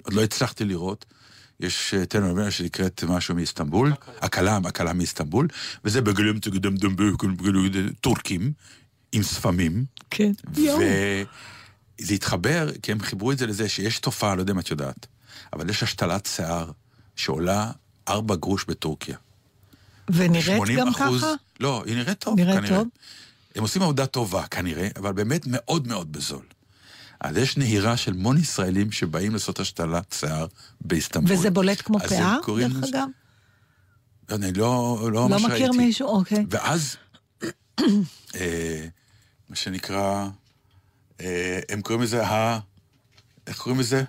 [0.04, 1.06] עוד לא הצלחתי לראות.
[1.60, 5.48] יש אה, טלנובלה שנקראת משהו מאיסטנבול, הקלה, הקלה מאיסטנבול,
[5.86, 6.96] וזה בגלום תגדם דם
[8.02, 8.54] טורקים,
[9.12, 10.32] עם ספמים, כן.
[10.58, 10.80] יואו.
[12.00, 15.08] וזה התחבר, כי הם חיברו את זה לזה שיש תופעה, לא יודע אם את יודעת,
[15.54, 16.72] אבל יש השתלת שיער
[17.16, 17.72] שעולה
[18.08, 19.18] ארבע גרוש בטורקיה.
[20.10, 21.34] ונראית 80 גם אחוז- ככה?
[21.60, 22.78] לא, היא נראית טוב, נראית כנראה.
[22.78, 22.88] טוב?
[23.56, 26.46] הם עושים עבודה טובה, כנראה, אבל באמת מאוד מאוד בזול.
[27.24, 30.48] אז יש נהירה של המון ישראלים שבאים לעשות השתלת שיער
[30.82, 31.38] באיסטנבול.
[31.38, 33.08] וזה בולט כמו אז הם פאה, קוראים דרך אגב?
[34.30, 35.78] אני לא, לא לא ממש מכיר ראיתי.
[35.78, 36.46] מישהו, אוקיי.
[36.50, 36.96] ואז,
[38.36, 38.86] אה,
[39.50, 40.28] מה שנקרא,
[41.22, 42.60] אה, הם קוראים לזה ה...
[43.48, 44.04] איך קוראים לזה?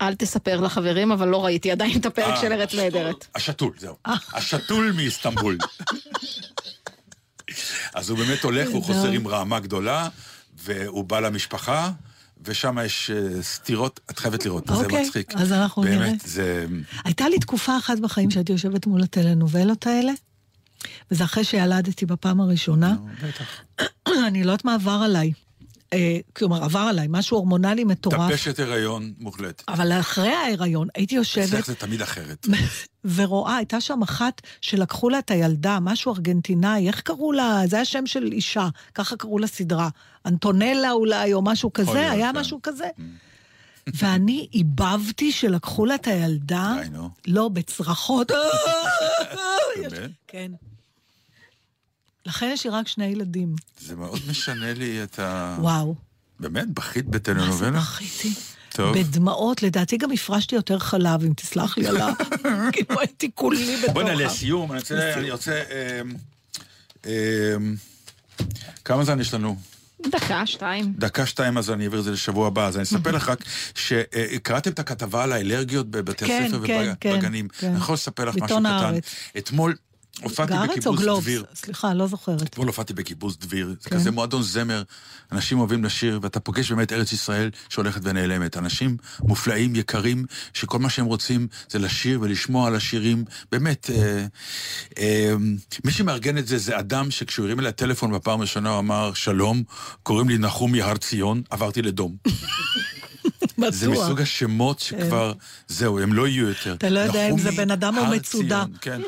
[0.00, 3.26] אל תספר לחברים, אבל לא ראיתי עדיין את הפרק אה, של ארץ נהדרת.
[3.34, 3.96] השתול, זהו.
[4.34, 5.58] השתול מאיסטנבול.
[7.94, 10.08] אז הוא באמת הולך, הוא חוזר עם רעמה גדולה,
[10.64, 11.90] והוא בא למשפחה,
[12.44, 15.34] ושם יש אה, סתירות, את חייבת לראות, זה אוקיי, מצחיק.
[15.34, 15.98] אז אנחנו נראה.
[15.98, 16.66] באמת, זה...
[17.04, 20.12] הייתה לי תקופה אחת בחיים שהייתי יושבת מול הטלנובלות האלה,
[21.10, 22.96] וזה אחרי שילדתי בפעם הראשונה.
[24.26, 25.32] אני לא יודעת מה עבר עליי.
[25.94, 28.30] אה, כלומר, עבר עליי, משהו הורמונלי מטורף.
[28.30, 29.62] טפשת הריון מוחלט.
[29.68, 32.46] אבל אחרי ההיריון הייתי יושבת אצלך זה תמיד אחרת.
[33.16, 37.62] ורואה, הייתה שם אחת שלקחו לה את הילדה, משהו ארגנטינאי, איך קראו לה?
[37.66, 39.88] זה היה שם של אישה, ככה קראו לה סדרה.
[40.26, 42.38] אנטונלה אולי, או משהו כזה, להיות, היה כן.
[42.38, 42.88] משהו כזה.
[43.86, 46.74] ואני איבבתי שלקחו לה את הילדה.
[47.26, 48.32] לא, בצרחות.
[50.28, 50.52] כן.
[52.26, 53.54] לכן יש לי רק שני ילדים.
[53.80, 55.56] זה מאוד משנה לי את ה...
[55.60, 55.94] וואו.
[56.40, 56.68] באמת?
[56.74, 57.80] בכית מה זה בטלנובלה?
[57.80, 58.34] בכיתי?
[58.70, 58.98] טוב.
[58.98, 62.12] בדמעות, לדעתי גם הפרשתי יותר חלב, אם תסלח לי על ה...
[62.72, 64.14] כאילו הייתי כולי בתוך בוא'נה.
[64.14, 64.72] לסיום,
[65.16, 65.62] אני רוצה...
[66.02, 66.12] אמ,
[67.06, 67.76] אמ,
[68.84, 69.56] כמה זמן יש לנו?
[70.10, 70.92] דקה, שתיים.
[70.98, 72.66] דקה שתיים, אז אני אעביר את זה לשבוע הבא.
[72.66, 73.44] אז אני אספר לך רק
[73.74, 77.48] שקראתם את הכתבה על האלרגיות בבתי כן, הספר כן, ובגנים.
[77.48, 77.68] כן.
[77.68, 78.66] אני יכול לספר לך משהו קטן.
[78.66, 79.04] הארץ.
[79.38, 79.74] אתמול
[80.22, 81.22] הופעתי בקיבוץ גלובס?
[81.22, 81.44] דביר.
[81.54, 82.42] סליחה, לא זוכרת.
[82.42, 83.96] אתמול הופעתי בקיבוץ דביר, זה כן.
[83.96, 84.82] כזה מועדון זמר,
[85.32, 88.56] אנשים אוהבים לשיר, ואתה פוגש באמת ארץ ישראל שהולכת ונעלמת.
[88.56, 93.24] אנשים מופלאים, יקרים, שכל מה שהם רוצים זה לשיר ולשמוע על השירים.
[93.52, 94.26] באמת, אה,
[94.98, 95.34] אה,
[95.84, 99.62] מי שמארגן את זה זה אדם שכשהוא הרים אליי טלפון בפעם הראשונה הוא אמר, שלום,
[100.02, 102.16] קוראים לי נחום יהר ציון, עברתי לדום.
[103.70, 104.04] זה בטוח.
[104.04, 105.32] מסוג השמות שכבר,
[105.68, 106.74] זהו, הם לא יהיו יותר.
[106.74, 108.64] אתה לא יודע אם זה בן אדם או מצודה.
[108.80, 109.00] כן.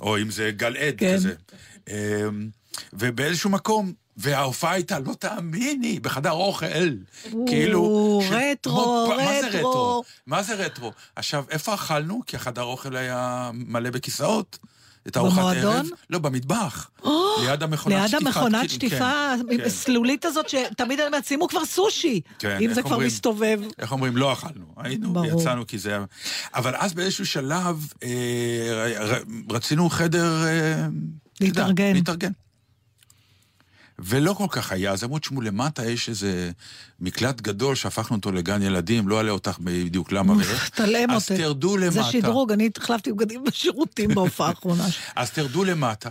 [0.00, 1.14] או אם זה גל עד כן.
[1.16, 1.34] כזה.
[1.88, 1.94] אמ,
[2.92, 6.90] ובאיזשהו מקום, וההופעה הייתה, לא תאמיני, בחדר אוכל.
[7.46, 8.20] כאילו...
[8.28, 9.70] ש- רטרו, מה זה רטרו.
[9.70, 10.02] רטרו?
[10.26, 10.92] מה זה רטרו?
[11.16, 12.20] עכשיו, איפה אכלנו?
[12.26, 14.58] כי החדר אוכל היה מלא בכיסאות.
[15.08, 15.76] את ארוחת במועדון?
[15.76, 15.86] ערב.
[16.10, 16.90] לא, במטבח.
[17.42, 18.26] ליד המכונת ליד שטיפה.
[18.26, 19.64] המכונת כאילו, שטיפה כן, כן.
[19.64, 22.98] הסלולית הזאת, שתמיד אני אומרת, שימו כבר סושי, כן, אם זה כבר?
[22.98, 23.60] מסתובב.
[23.78, 24.16] איך אומרים?
[24.16, 24.64] לא אכלנו.
[24.76, 25.24] היינו.
[25.24, 26.04] יצאנו כי זה היה...
[26.54, 28.08] אבל אז באיזשהו שלב אה,
[29.50, 30.44] רצינו חדר...
[30.46, 30.86] אה,
[31.40, 31.92] להתארגן.
[31.92, 32.30] להתארגן.
[33.98, 36.50] ולא כל כך היה, אז אמרו, תשמעו, למטה יש איזה
[37.00, 40.68] מקלט גדול שהפכנו אותו לגן ילדים, לא אעלה אותך בדיוק למה ואיך.
[40.68, 41.42] תלם אז אותי.
[41.42, 41.90] תרדו למטה.
[41.90, 44.86] זה שדרוג, אני החלפתי בגדים בשירותים בהופעה האחרונה.
[45.16, 46.10] אז תרדו למטה,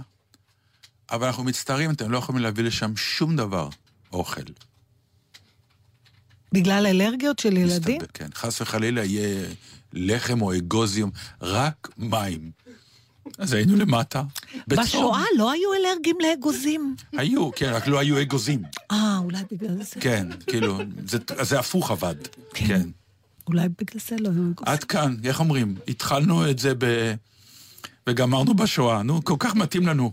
[1.11, 3.69] אבל אנחנו מצטערים, אתם לא יכולים להביא לשם שום דבר,
[4.13, 4.41] אוכל.
[6.51, 7.97] בגלל אלרגיות של ילדים?
[7.97, 9.45] מסתבר, כן, חס וחלילה יהיה
[9.93, 11.11] לחם או אגוזיום,
[11.41, 12.66] רק מים.
[13.37, 14.23] אז היינו למטה.
[14.67, 14.83] בצום.
[14.83, 16.95] בשואה לא היו אלרגיים לאגוזים.
[17.13, 18.61] היו, כן, רק לא היו אגוזים.
[18.91, 19.99] אה, אולי בגלל זה.
[19.99, 22.15] כן, כאילו, זה, זה הפוך עבד.
[22.53, 22.81] כן.
[23.47, 24.53] אולי בגלל זה לא היו אגוזים.
[24.65, 25.75] עד כאן, איך אומרים?
[25.87, 27.13] התחלנו את זה ב...
[28.09, 29.03] וגמרנו בשואה.
[29.03, 30.11] נו, כל כך מתאים לנו.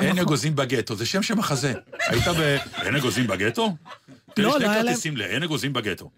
[0.00, 1.72] אין אגוזים בגטו, זה שם של מחזה.
[2.08, 2.56] היית ב...
[2.82, 3.76] אין אגוזים בגטו?
[4.38, 5.22] לא, שני לא היה להם- כרטיסים ל...
[5.22, 6.10] אין אגוזים בגטו.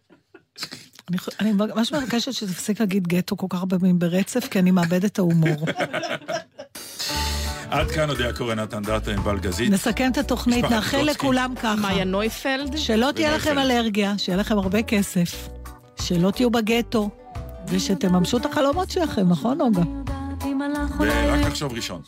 [1.40, 5.18] אני ממש מבקשת שתפסיק להגיד גטו כל כך הרבה פעמים ברצף, כי אני מאבדת את
[5.18, 5.66] ההומור.
[7.70, 9.70] עד כאן עוד יעקב נתן דאטה עם בלגזית.
[9.70, 11.02] נסכם את התוכנית, נאחל.
[11.02, 11.74] לכולם ככה.
[11.76, 12.76] מאיה נויפלד.
[12.76, 13.58] שלא תהיה לכם.
[13.58, 15.48] אלרגיה, שיהיה לכם הרבה כסף,
[16.02, 17.10] שלא תהיו בגטו,
[17.68, 19.82] ושתממשו את החלומות שלכם, נכון, נוגה?
[21.00, 22.02] ורק לחשוב ראשון.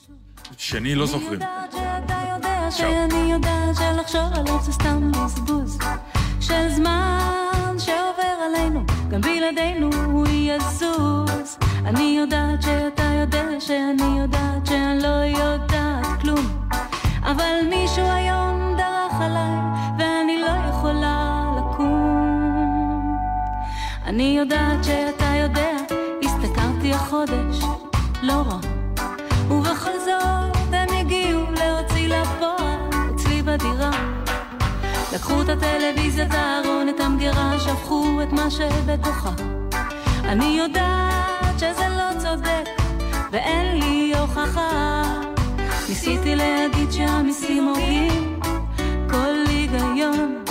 [0.57, 1.41] שני לא זוכרים.
[2.71, 5.79] שאני יודעת שלחשוב עליו זה סתם בזבוז
[6.41, 7.50] של זמן
[8.61, 11.59] שעובר עלינו, גם בלעדינו הוא יזוז.
[11.85, 16.47] אני יודעת שאתה יודע שאני יודעת שאני לא יודעת כלום,
[17.23, 19.57] אבל מישהו היום דרך עליי
[19.99, 23.19] ואני לא יכולה לקום.
[24.07, 25.77] אני יודעת שאתה יודע,
[26.25, 27.59] הסתכרתי החודש,
[28.23, 28.59] לא רע.
[29.51, 30.50] ובכל זאת
[35.13, 39.31] לקחו את הטלוויזיה, את הארון, את המגירה, שפכו את מה שבתוכה.
[40.25, 42.69] אני יודעת שזה לא צודק,
[43.33, 45.03] ואין לי הוכחה.
[45.89, 48.41] ניסיתי להגיד שהמיסים הורגים
[49.11, 50.45] כל היגיון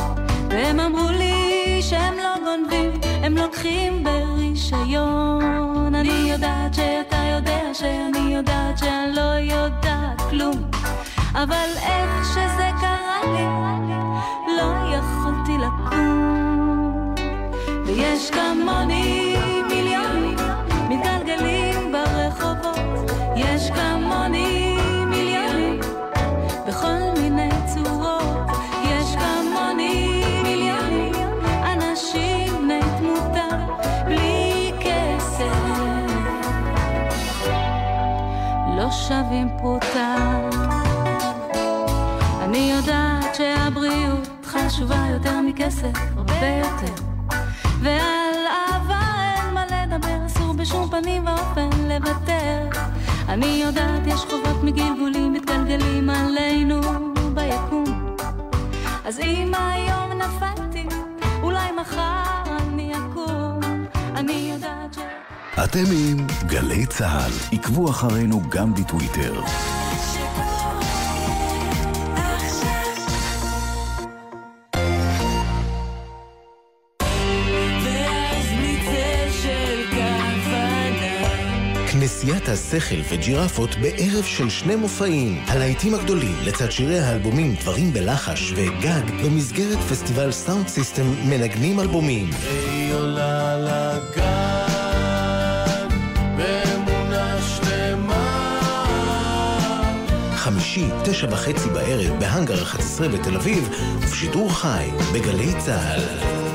[0.49, 2.91] והם אמרו לי שהם לא גונבים,
[3.24, 10.78] הם לוקחים ברישיון אני יודעת שאתה יודע שאני יודעת שאני לא יודעת כלום
[11.44, 13.46] אבל איך שזה קרה לי,
[14.58, 17.16] לא יכולתי לקום.
[17.86, 19.36] ויש כמוני
[19.70, 20.38] מיליונים
[20.90, 23.12] מתגלגלים ברחובות.
[23.36, 25.80] יש כמוני מיליונים
[26.68, 28.48] בכל מיני צורות.
[28.84, 31.14] יש כמוני מיליונים
[31.64, 33.48] אנשים בני תמותה
[34.06, 35.46] בלי כסף.
[38.78, 40.49] לא שווים פרוטה
[44.70, 46.93] חשובה יותר מכסף, הרבה יותר.
[47.82, 49.01] ועל אהבה
[49.36, 52.70] אין מה לדבר, אסור בשום פנים ואופן לוותר.
[53.30, 56.82] אני יודעת יש חובות מגלגולים מתגלגלים עלינו
[57.34, 58.15] ביקום.
[59.05, 60.86] אז אם היום נפלתי,
[61.41, 63.59] אולי מחר אני אקום.
[64.15, 64.97] אני יודעת ש...
[65.63, 69.41] אתם עם גלי צה"ל, עקבו אחרינו גם בטוויטר.
[82.30, 85.43] כנסיית השכל וג'ירפות בערב של שני מופעים.
[85.47, 92.30] הלהיטים הגדולים לצד שירי האלבומים דברים בלחש וגג במסגרת פסטיבל סאונד סיסטם מנגנים אלבומים.
[92.49, 94.77] היא עולה לגן
[96.38, 98.59] באמונה שלמה
[100.36, 106.49] חמישי, תשע וחצי בערב בהאנגר 11 בתל אביב ובשידור חי בגלי צה"ל.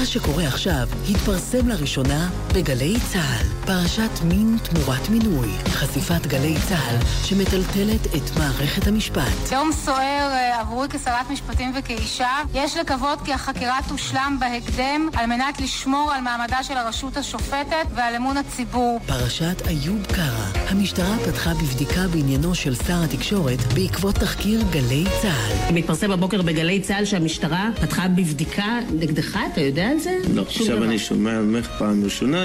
[0.00, 3.46] מה שקורה עכשיו התפרסם לראשונה בגלי צה"ל.
[3.66, 5.48] פרשת מין תמורת מינוי.
[5.68, 9.52] חשיפת גלי צה"ל שמטלטלת את מערכת המשפט.
[9.52, 12.36] יום סוער אה, עבורי כשרת משפטים וכאישה.
[12.54, 18.14] יש לקוות כי החקירה תושלם בהקדם על מנת לשמור על מעמדה של הרשות השופטת ועל
[18.14, 19.00] אמון הציבור.
[19.06, 20.59] פרשת איוב קרא.
[20.70, 25.74] המשטרה פתחה בבדיקה בעניינו של שר התקשורת בעקבות תחקיר גלי צה"ל.
[25.74, 30.10] מתפרסם הבוקר בגלי צה"ל שהמשטרה פתחה בבדיקה נגדך, אתה יודע על זה?
[30.34, 30.84] לא, עכשיו דבר.
[30.84, 32.44] אני שומע ממך פעם ראשונה.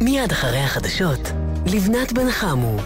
[0.00, 1.20] מיד אחרי החדשות,
[1.66, 2.76] לבנת בן חמו